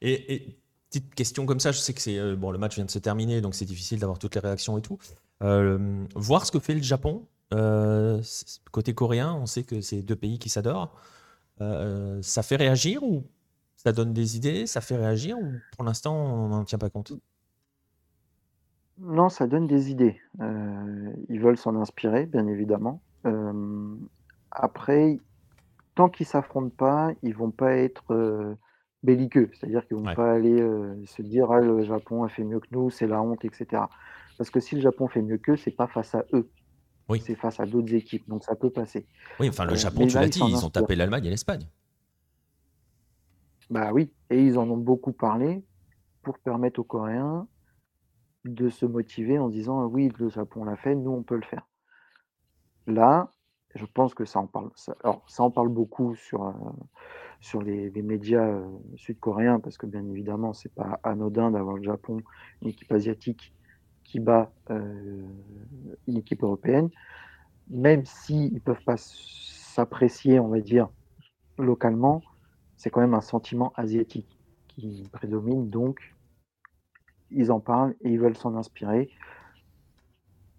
[0.00, 0.56] et,
[0.88, 2.98] petite question comme ça, je sais que c'est euh, bon, le match vient de se
[2.98, 4.98] terminer, donc c'est difficile d'avoir toutes les réactions et tout.
[5.42, 7.26] Euh, voir ce que fait le Japon.
[7.54, 8.22] Euh,
[8.72, 10.94] côté coréen, on sait que c'est deux pays qui s'adorent.
[11.58, 13.24] Ça fait réagir ou
[13.76, 17.12] Ça donne des idées, ça fait réagir ou pour l'instant on n'en tient pas compte?
[18.98, 20.18] Non, ça donne des idées.
[20.40, 23.02] Euh, ils veulent s'en inspirer, bien évidemment.
[23.26, 23.94] Euh,
[24.50, 25.18] après,
[25.94, 28.54] tant qu'ils s'affrontent pas, ils vont pas être euh,
[29.02, 29.50] belliqueux.
[29.52, 30.56] C'est-à-dire qu'ils vont pas aller
[31.06, 33.82] se dire ah, le Japon a fait mieux que nous, c'est la honte, etc.
[34.38, 36.48] Parce que si le Japon fait mieux qu'eux, c'est pas face à eux.
[37.08, 37.22] Oui.
[37.24, 39.06] C'est face à d'autres équipes, donc ça peut passer.
[39.38, 41.68] Oui, enfin le Japon, tu l'as dit, ils ont tapé l'Allemagne et l'Espagne.
[43.70, 45.62] Bah oui, et ils en ont beaucoup parlé
[46.22, 47.46] pour permettre aux Coréens
[48.54, 51.66] de se motiver en disant oui, le Japon l'a fait, nous on peut le faire.
[52.86, 53.30] Là,
[53.74, 54.70] je pense que ça en parle.
[55.02, 56.52] Alors, ça en parle beaucoup sur, euh,
[57.40, 62.20] sur les, médias euh, sud-coréens parce que bien évidemment, c'est pas anodin d'avoir le Japon,
[62.62, 63.52] une équipe asiatique
[64.04, 65.26] qui bat euh,
[66.06, 66.90] une équipe européenne,
[67.68, 70.88] même s'ils ne peuvent pas s'apprécier, on va dire,
[71.58, 72.22] localement
[72.76, 74.38] c'est quand même un sentiment asiatique
[74.68, 75.68] qui prédomine.
[75.68, 76.14] Donc,
[77.30, 79.10] ils en parlent et ils veulent s'en inspirer.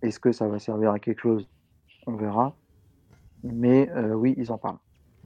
[0.02, 1.48] Est-ce que ça va servir à quelque chose?
[2.06, 2.56] On verra.
[3.44, 4.80] Mais euh, oui, ils en parlent.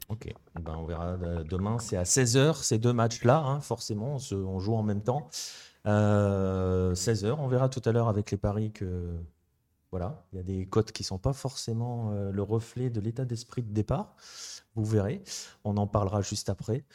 [0.10, 1.80] Ok, ben, on verra euh, demain.
[1.80, 5.30] C'est à 16h, ces deux matchs-là, hein, forcément, on, joue en même temps.
[5.86, 9.16] 16h, euh, on verra tout à l'heure avec les paris que
[9.90, 13.26] voilà, il y a des cotes qui ne sont pas forcément le reflet de l'état
[13.26, 14.16] d'esprit de départ.
[14.76, 15.22] Vous verrez,
[15.66, 16.86] on en parlera juste après.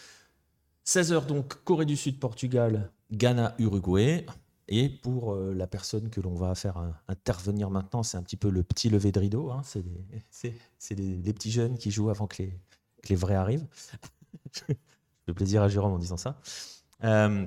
[0.86, 4.26] 16h donc, Corée du Sud, Portugal, Ghana, Uruguay.
[4.68, 8.50] Et pour euh, la personne que l'on va faire intervenir maintenant, c'est un petit peu
[8.50, 9.50] le petit lever de rideau.
[9.50, 9.62] Hein.
[9.64, 12.58] C'est les, petits jeunes qui jouent avant que les,
[13.08, 13.66] les vrais arrivent.
[15.26, 16.40] le plaisir à Jérôme en disant ça.
[17.04, 17.46] Euh,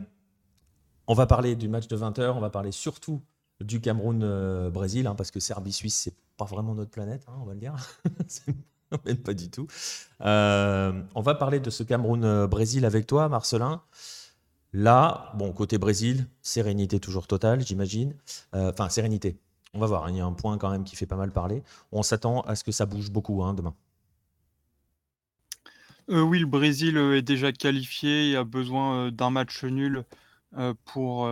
[1.08, 3.22] on va parler du match de 20h, on va parler surtout
[3.60, 7.60] du Cameroun-Brésil, hein, parce que Serbie-Suisse, c'est pas vraiment notre planète, hein, on va le
[7.60, 7.76] dire.
[9.24, 9.68] Pas du tout.
[10.22, 13.84] Euh, on va parler de ce Cameroun-Brésil avec toi, Marcelin.
[14.72, 18.16] Là, bon, côté Brésil, sérénité toujours totale, j'imagine.
[18.54, 19.38] Euh, enfin, sérénité.
[19.74, 21.32] On va voir, hein, il y a un point quand même qui fait pas mal
[21.32, 21.64] parler.
[21.92, 23.74] On s'attend à ce que ça bouge beaucoup hein, demain.
[26.10, 30.06] Euh, oui, le Brésil est déjà qualifié, il a besoin d'un match nul
[30.86, 31.30] pour,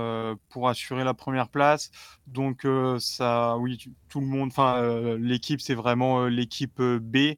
[0.50, 1.90] pour assurer la première place.
[2.28, 2.68] Donc
[3.00, 7.38] ça, oui, tout le monde, enfin l'équipe, c'est vraiment l'équipe B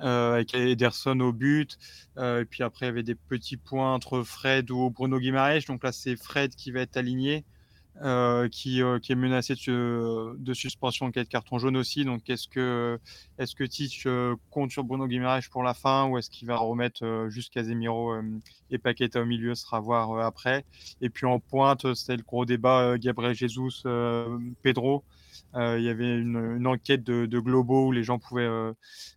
[0.00, 1.78] avec Ederson au but.
[2.18, 5.66] et puis après, il y avait des petits points entre Fred ou Bruno Guimaraes.
[5.68, 7.44] Donc là, c'est Fred qui va être aligné.
[8.02, 12.06] Euh, qui, euh, qui, est menacé de, suspension en cas de carton jaune aussi.
[12.06, 12.98] Donc, est-ce que,
[13.38, 13.64] est-ce que
[14.06, 18.14] euh, compte sur Bruno Guimaraes pour la fin ou est-ce qu'il va remettre juste Casemiro
[18.70, 20.64] et Paqueta au milieu sera à voir après.
[21.02, 23.82] Et puis en pointe, c'était le gros débat Gabriel Jesus,
[24.62, 25.04] Pedro.
[25.54, 28.48] Il y avait une, une enquête de, de, Globo où les gens pouvaient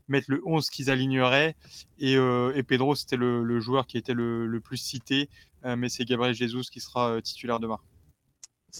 [0.07, 1.55] mettre le 11 qu'ils aligneraient.
[1.99, 5.29] Et, et Pedro, c'était le, le, joueur qui était le, le plus cité.
[5.63, 7.79] mais c'est Gabriel Jesus qui sera titulaire demain.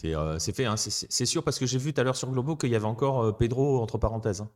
[0.05, 2.55] Euh, c'est fait, hein, c'est sûr, parce que j'ai vu tout à l'heure sur Globo
[2.55, 4.41] qu'il y avait encore euh, Pedro entre parenthèses.
[4.41, 4.49] Hein.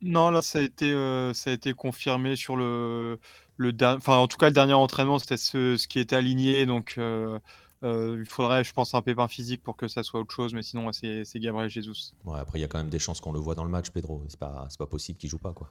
[0.00, 3.18] Non, là, ça a été, euh, ça a été confirmé sur le,
[3.56, 6.66] le enfin, en tout cas, le dernier entraînement, c'était ce, ce qui était aligné.
[6.66, 6.98] Donc,
[7.82, 10.54] il faudrait, je pense, un pépin physique pour que ça soit autre chose.
[10.54, 12.12] Mais sinon, c'est Gabriel Jesus.
[12.24, 13.90] Ouais, après, il y a quand même des chances qu'on le voit dans le match,
[13.90, 14.22] Pedro.
[14.28, 15.70] C'est pas, pas possible qu'il joue pas, quoi.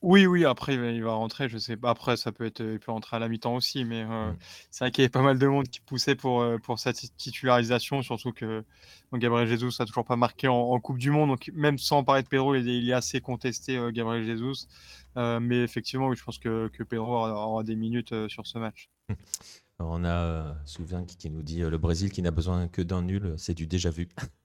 [0.00, 1.90] Oui, oui, après il va rentrer, je sais pas.
[1.90, 4.36] Après, ça peut être, il peut rentrer à la mi-temps aussi, mais euh, mmh.
[4.70, 6.92] c'est vrai qu'il y avait pas mal de monde qui poussait pour, euh, pour sa
[6.92, 8.64] titularisation, surtout que
[9.12, 12.28] Gabriel Jesus a toujours pas marqué en, Coupe du Monde, donc même sans parler de
[12.28, 14.68] Pedro, il est, assez contesté, euh, Gabriel Jesus.
[15.16, 18.90] mais effectivement, oui, je pense que, que Pedro aura, des minutes sur ce match.
[19.78, 23.34] on a Souvien qui, qui nous dit le Brésil qui n'a besoin que d'un nul,
[23.36, 24.08] c'est du déjà vu.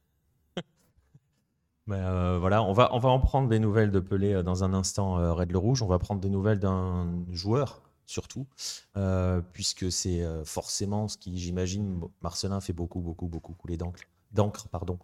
[1.90, 4.74] Euh, voilà, on va, on va en prendre des nouvelles de Pelé euh, dans un
[4.74, 5.82] instant, euh, Red le Rouge.
[5.82, 8.48] On va prendre des nouvelles d'un joueur, surtout,
[9.54, 15.00] puisque c'est forcément ce qui, j'imagine, Marcelin fait beaucoup, beaucoup, beaucoup couler d'encre pardon,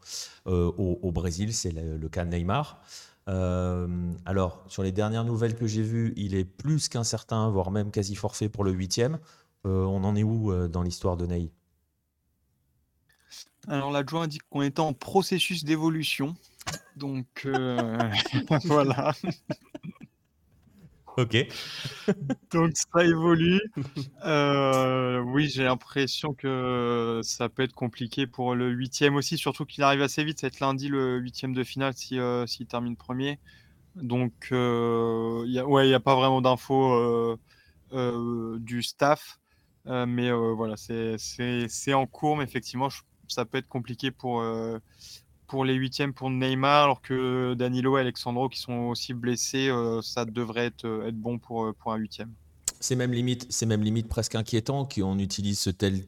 [0.45, 2.81] au, Brésil, c'est le, cas Neymar.
[3.27, 8.15] alors, sur les dernières nouvelles que j'ai vues, il est plus qu'incertain, voire même quasi
[8.15, 9.17] forfait pour le huitième.
[9.63, 11.51] On en est où dans l'histoire de Ney?
[13.67, 16.35] Alors, l'adjoint dit qu'on était en processus d'évolution.
[16.95, 17.97] Donc euh,
[18.65, 19.13] voilà.
[21.17, 21.35] Ok.
[22.51, 23.59] Donc ça évolue.
[24.25, 29.83] Euh, oui, j'ai l'impression que ça peut être compliqué pour le huitième aussi, surtout qu'il
[29.83, 30.39] arrive assez vite.
[30.39, 33.39] C'est lundi le huitième de finale s'il euh, termine premier.
[33.95, 37.37] Donc il n'y a, a pas vraiment d'infos
[37.91, 39.38] du staff.
[39.89, 42.89] Mais voilà, c'est en cours, mais effectivement,
[43.27, 44.43] ça peut être compliqué pour,
[45.49, 50.01] pour les huitièmes pour Neymar, alors que Danilo et Alexandro qui sont aussi blessés, euh,
[50.01, 52.31] ça devrait être, bon pour, euh, pour un huitième.
[52.79, 56.05] c'est même limite, c'est même limite presque inquiétant qu'on utilise ce tel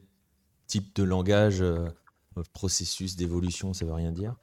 [0.68, 1.88] type de langage, euh,
[2.52, 4.36] processus d'évolution, ça veut rien dire.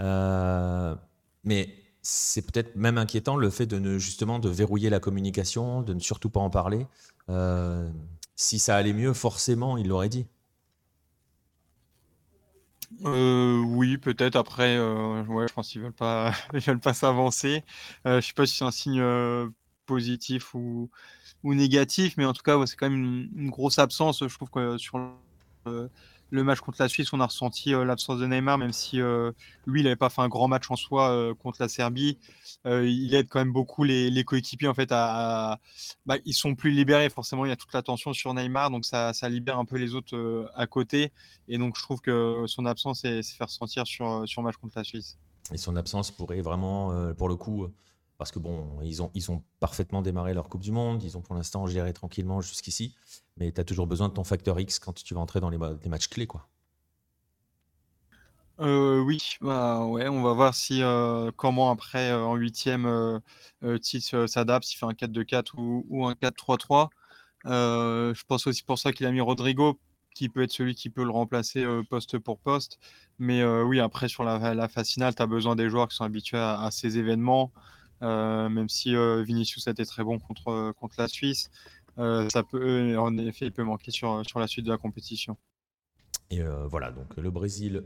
[0.00, 0.96] Euh,
[1.44, 6.00] mais c'est peut-être même inquiétant le fait de justement de verrouiller la communication, de ne
[6.00, 6.86] surtout pas en parler.
[7.28, 7.90] Euh,
[8.36, 10.26] si ça allait mieux, forcément, il l'aurait dit.
[13.00, 14.36] oui, peut-être.
[14.36, 17.64] Après, ouais, je pense qu'ils veulent pas, ils veulent pas s'avancer.
[18.04, 19.02] je sais pas si c'est un signe
[19.86, 20.90] positif ou,
[21.42, 24.22] ou négatif, mais en tout cas, c'est quand même une, grosse absence.
[24.26, 24.98] Je trouve que sur
[26.30, 29.32] le, match contre la Suisse, on a ressenti euh, l'absence de Neymar, même si euh,
[29.66, 32.18] lui, il n'avait pas fait un grand match en soi euh, contre la Serbie.
[32.64, 35.60] il aide quand même beaucoup les, coéquipiers en fait à,
[36.04, 37.44] bah, ils sont plus libérés forcément.
[37.44, 40.66] Il y a toute l'attention sur Neymar, donc ça, libère un peu les autres à
[40.66, 41.12] côté.
[41.48, 44.76] Et donc je trouve que son absence s'est fait ressentir sur sur le match contre
[44.76, 45.18] la Suisse.
[45.52, 47.68] Et son absence pourrait vraiment, pour le coup
[48.18, 51.66] parce que bon, ils ont, parfaitement démarré leur Coupe du Monde, ils ont pour l'instant
[51.66, 52.94] géré tranquillement jusqu'ici,
[53.36, 55.58] mais tu as toujours besoin de ton facteur X quand tu vas entrer dans les,
[55.58, 56.26] matchs clés.
[56.26, 56.48] quoi.
[58.58, 63.78] Euh, oui, bah, ouais, on va voir si euh, comment après euh, en huitième euh,
[63.78, 66.88] Tis s'adapte, s'il fait un 4-2-4 ou, un 4-3-3.
[67.44, 69.78] je pense aussi pour ça qu'il a mis Rodrigo,
[70.14, 72.78] qui peut être celui qui peut le remplacer poste pour poste.
[73.18, 76.38] Mais oui, après sur la, phase finale, tu as besoin des joueurs qui sont habitués
[76.38, 77.52] à ces événements.
[78.02, 81.50] Euh, même si euh, Vinicius a été très bon contre, euh, contre la Suisse,
[81.96, 85.38] ça peut, en effet, il peut manquer sur, sur la suite de la compétition.
[86.30, 87.84] Et voilà, donc le Brésil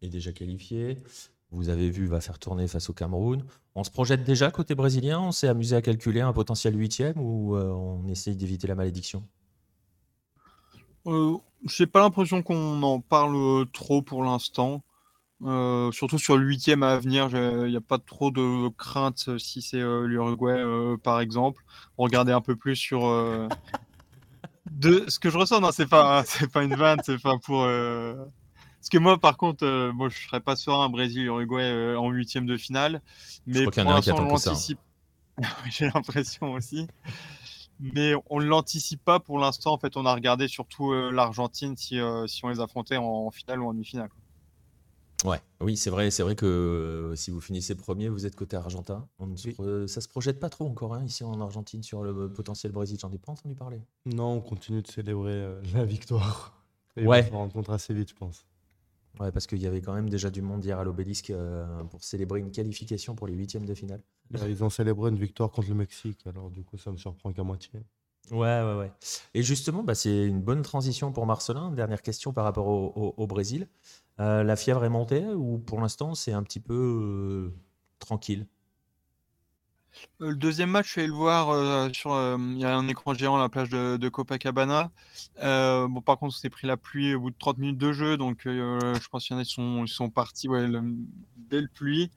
[0.00, 1.02] est déjà qualifié.
[1.50, 3.44] Vous avez vu, va faire tourner face au Cameroun.
[3.74, 5.20] On se projette déjà côté brésilien?
[5.20, 9.22] On s'est amusé à calculer un potentiel huitième ou on essaye d'éviter la malédiction?
[11.06, 11.36] Euh,
[11.66, 14.82] Je n'ai pas l'impression qu'on en parle trop pour l'instant.
[15.44, 19.38] Euh, surtout sur le huitième à venir, il n'y a pas trop de crainte euh,
[19.38, 20.62] si c'est euh, l'Uruguay,
[21.02, 21.64] par exemple.
[21.98, 23.02] Regardez un peu plus sur.
[24.70, 25.04] de...
[25.08, 27.64] Ce que je ressens, non, c'est pas, c'est pas une vanne, c'est pas pour.
[27.64, 33.00] Parce que moi, par contre, moi, je serais pas serein Brésil-Uruguay en huitième de finale.
[33.46, 34.78] Mais pour l'instant, on l'anticipe.
[35.70, 36.86] J'ai l'impression aussi.
[37.80, 39.72] Mais on ne l'anticipe pas pour l'instant.
[39.72, 43.68] En fait, on a regardé surtout l'Argentine si, si on les affrontait en, finale ou
[43.68, 44.10] en demi-finale.
[45.24, 48.56] Ouais, oui, c'est vrai, c'est vrai que euh, si vous finissez premier, vous êtes côté
[48.56, 49.08] argentin.
[49.18, 52.98] On ça se projette pas trop encore hein, ici en Argentine sur le potentiel Brésil.
[53.00, 53.80] J'en ai pas entendu parler.
[54.06, 56.58] Non, on continue de célébrer euh, la victoire.
[56.96, 57.28] Et Ouais.
[57.32, 58.46] on rencontre assez vite, je pense.
[59.20, 62.02] Ouais, parce qu'il y avait quand même déjà du monde hier à l'obélisque euh, pour
[62.02, 64.02] célébrer une qualification pour les huitièmes de finale.
[64.30, 67.42] Ils ont célébré une victoire contre le Mexique, alors du coup, ça me surprend qu'à
[67.42, 67.80] moitié.
[68.30, 68.92] Ouais, ouais, ouais.
[69.34, 71.70] Et justement, bah, c'est une bonne transition pour Marcelin.
[71.72, 73.68] Dernière question par rapport au, Brésil.
[74.20, 77.54] Euh, la fièvre est montée ou pour l'instant c'est un petit peu euh,
[77.98, 78.46] tranquille?
[80.20, 81.48] Euh, Le deuxième match, je suis allé le voir
[81.94, 82.10] sur.
[82.10, 84.90] Il y a un écran géant à la plage de, Copacabana.
[85.36, 88.16] bon, par contre, on s'est pris la pluie au bout de 30 minutes de jeu,
[88.16, 90.82] donc je pense qu'il y en a qui sont, partis ouais, le,
[91.36, 92.10] dès le pluie.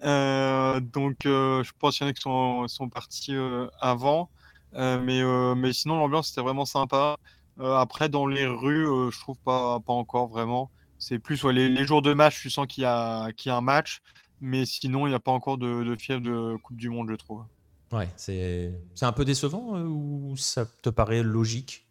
[0.00, 3.34] donc, je pense qu'il y en a qui sont, sont partis
[3.80, 4.30] avant.
[4.74, 5.22] Mais,
[5.56, 7.16] mais sinon, l'ambiance était vraiment sympa.
[7.60, 10.70] Après, dans les rues, je trouve pas, pas encore vraiment.
[10.98, 13.60] C'est plus les, jours de match, tu sens qu'il y, a, qu'il y a un
[13.60, 14.00] match,
[14.40, 17.16] mais sinon, il n'y a pas encore de, de fièvre de Coupe du Monde, je
[17.16, 17.44] trouve.
[17.92, 21.86] Ouais, c'est un peu décevant ou ça te paraît logique?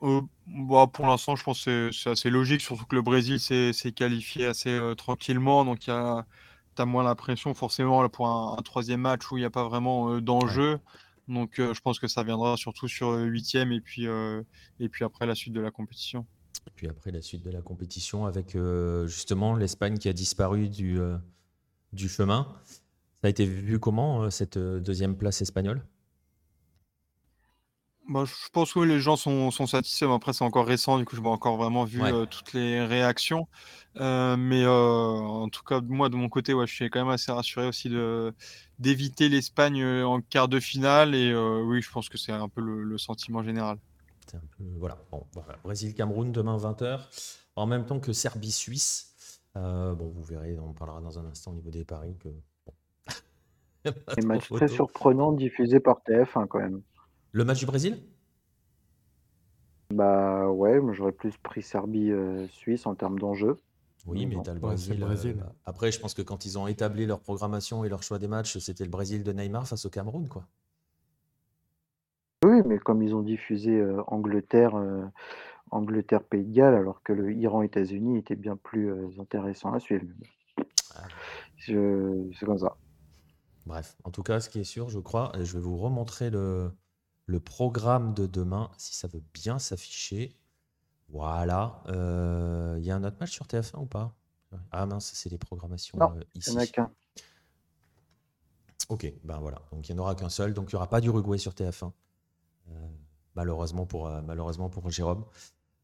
[0.00, 4.46] Bah, pour l'instant, je pense que c'est assez logique, surtout que le Brésil s'est qualifié
[4.46, 5.64] assez tranquillement.
[5.64, 9.50] Donc, tu as moins la pression forcément pour un, troisième match où il n'y a
[9.50, 10.78] pas vraiment euh, d'enjeu.
[11.26, 14.42] Donc euh, je pense que ça viendra surtout sur le huitième et puis, euh,
[14.80, 16.26] et puis après la suite de la compétition.
[16.74, 18.56] Puis après la suite de la compétition avec
[19.06, 20.98] justement l'Espagne qui a disparu du,
[21.92, 22.46] du chemin.
[23.20, 25.82] Ça a été vu comment cette deuxième place espagnole?
[28.08, 30.06] Bah, je pense que les gens sont, sont satisfaits.
[30.06, 32.00] Après, c'est encore récent, du coup, je n'ai pas encore vraiment vu
[32.30, 33.46] toutes les réactions.
[33.96, 37.66] mais en tout cas, moi, de mon côté, ouais, je suis quand même assez rassuré
[37.66, 38.34] aussi de,
[38.78, 41.14] d'éviter l'Espagne en quart de finale.
[41.14, 43.78] Et oui, je pense que c'est un peu le, sentiment général.
[44.34, 44.98] Un peu, voilà.
[45.10, 45.24] Bon,
[45.64, 47.00] Brésil-Cameroun, demain 20h.
[47.56, 49.40] En même temps que Serbie-Suisse.
[49.54, 52.16] bon, vous verrez, on parlera dans un instant au niveau des paris.
[52.18, 52.28] Que,
[54.22, 56.82] Un match très surprenant diffusé par TF1 quand même.
[57.32, 58.02] Le match du Brésil?
[59.90, 63.56] Bah ouais, moi j'aurais plus pris Serbie-Suisse en termes d'enjeu.
[64.06, 65.02] Oui, mais tu as le Brésil.
[65.02, 65.34] Euh,
[65.66, 68.58] après, je pense que quand ils ont établi leur programmation et leur choix des matchs,
[68.58, 70.46] c'était le Brésil de Neymar face au Cameroun, quoi.
[72.68, 75.04] Mais comme ils ont diffusé euh, Angleterre, euh,
[75.70, 80.04] Angleterre Pays de Galles, alors que le Iran-États-Unis était bien plus intéressant à suivre.
[80.94, 81.02] Ah.
[81.58, 81.74] C'est
[82.44, 82.76] comme ça.
[83.66, 86.70] bref, en tout cas, ce qui est sûr, je crois, je vais vous remontrer le,
[87.26, 90.34] le programme de demain, si ça veut bien s'afficher.
[91.10, 91.82] Voilà.
[91.88, 94.14] Euh, il y a un autre match sur TF1 ou pas?
[94.72, 96.50] Ah mince, c'est les programmations non, ici.
[96.50, 96.90] Il n'y en a qu'un.
[98.88, 99.60] Ok, ben voilà.
[99.72, 100.54] Donc il n'y en aura qu'un seul.
[100.54, 101.92] Donc il n'y aura pas d'Uruguay sur TF1.
[103.34, 105.24] Malheureusement, pour, malheureusement pour Jérôme.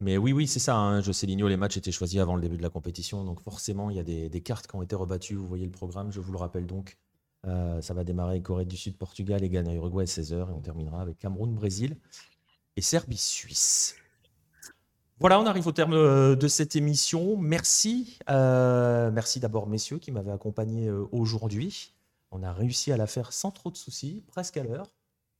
[0.01, 0.75] Mais oui, oui, c'est ça.
[0.75, 1.01] Hein.
[1.01, 3.23] sais Ligno, les matchs étaient choisis avant le début de la compétition.
[3.23, 5.35] Donc forcément, il y a des, cartes qui ont été rebattues.
[5.35, 6.97] Vous voyez le programme, je vous le rappelle donc.
[7.47, 10.49] Euh, ça va démarrer Corée du Sud, Portugal et Ghana, Uruguay à 16h.
[10.49, 11.97] Et on terminera avec Cameroun, Brésil
[12.75, 13.95] et Serbie, Suisse.
[15.19, 17.37] Voilà, on arrive au terme euh, de cette émission.
[17.37, 18.19] Merci.
[18.29, 21.93] Euh, merci d'abord, messieurs, qui m'avaient accompagné aujourd'hui.
[22.31, 24.87] On a réussi à la faire sans trop de soucis, presque à l'heure.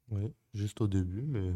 [0.10, 1.52] Oui, juste au début, mais,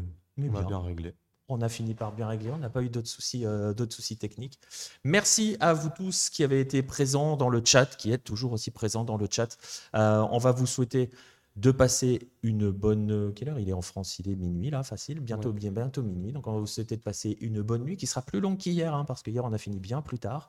[0.48, 1.14] on a bien réglé
[1.50, 2.50] on a fini par bien régler.
[2.50, 4.58] On n'a pas eu d'autres soucis, euh, d'autres soucis techniques.
[5.04, 8.70] Merci à vous tous qui avez été présents dans le chat, qui êtes toujours aussi
[8.70, 9.58] présents dans le chat.
[9.94, 11.10] Euh, on va vous souhaiter
[11.56, 13.32] de passer une bonne.
[13.34, 14.18] Quelle heure il est en France?
[14.20, 15.20] Il est minuit là, facile.
[15.20, 16.32] Bientôt, bien, bientôt minuit.
[16.32, 18.94] Donc on va vous souhaiter de passer une bonne nuit qui sera plus longue qu'hier,
[18.94, 20.48] hein, parce que hier on a fini bien plus tard.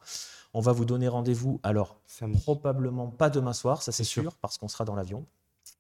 [0.54, 1.60] On va vous donner rendez-vous.
[1.64, 1.99] Alors
[2.41, 5.26] probablement pas demain soir, ça c'est sûr, parce qu'on sera dans l'avion.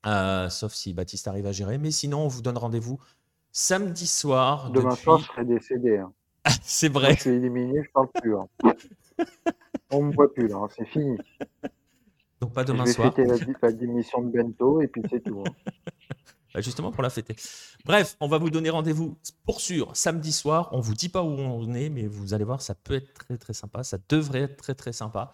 [0.05, 1.77] Euh, sauf si Baptiste arrive à gérer.
[1.77, 2.99] Mais sinon, on vous donne rendez-vous
[3.51, 4.71] samedi soir.
[4.71, 5.97] Demain soir, je serai décédé.
[5.97, 6.11] Hein.
[6.61, 7.15] c'est vrai.
[7.15, 8.35] je suis éliminé, je parle plus.
[8.35, 8.47] Hein.
[9.91, 11.17] On me voit plus là, hein, c'est fini.
[12.39, 13.13] Donc pas demain je vais soir.
[13.13, 13.25] fêter
[13.61, 15.43] la, démission de Bento et puis c'est tout.
[16.53, 17.33] Bah, justement pour la fêter.
[17.85, 20.67] Bref, on va vous donner rendez-vous pour sûr samedi soir.
[20.73, 23.37] On vous dit pas où on est, mais vous allez voir, ça peut être très
[23.37, 23.83] très sympa.
[23.83, 25.33] Ça devrait être très très sympa.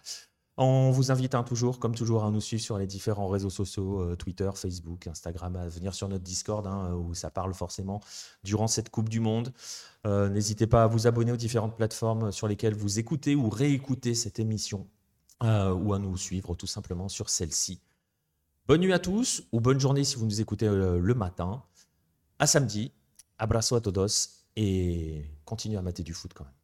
[0.60, 4.00] On vous invite hein, toujours, comme toujours, à nous suivre sur les différents réseaux sociaux,
[4.00, 8.00] euh, Twitter, Facebook, Instagram, à venir sur notre Discord, hein, où ça parle forcément
[8.42, 9.52] durant cette Coupe du Monde.
[10.04, 14.16] Euh, n'hésitez pas à vous abonner aux différentes plateformes sur lesquelles vous écoutez ou réécoutez
[14.16, 14.88] cette émission,
[15.44, 17.80] euh, ou à nous suivre tout simplement sur celle-ci.
[18.66, 21.62] Bonne nuit à tous, ou bonne journée si vous nous écoutez le matin.
[22.40, 22.90] À samedi,
[23.38, 26.57] abraço a todos, et continuez à mater du foot quand même.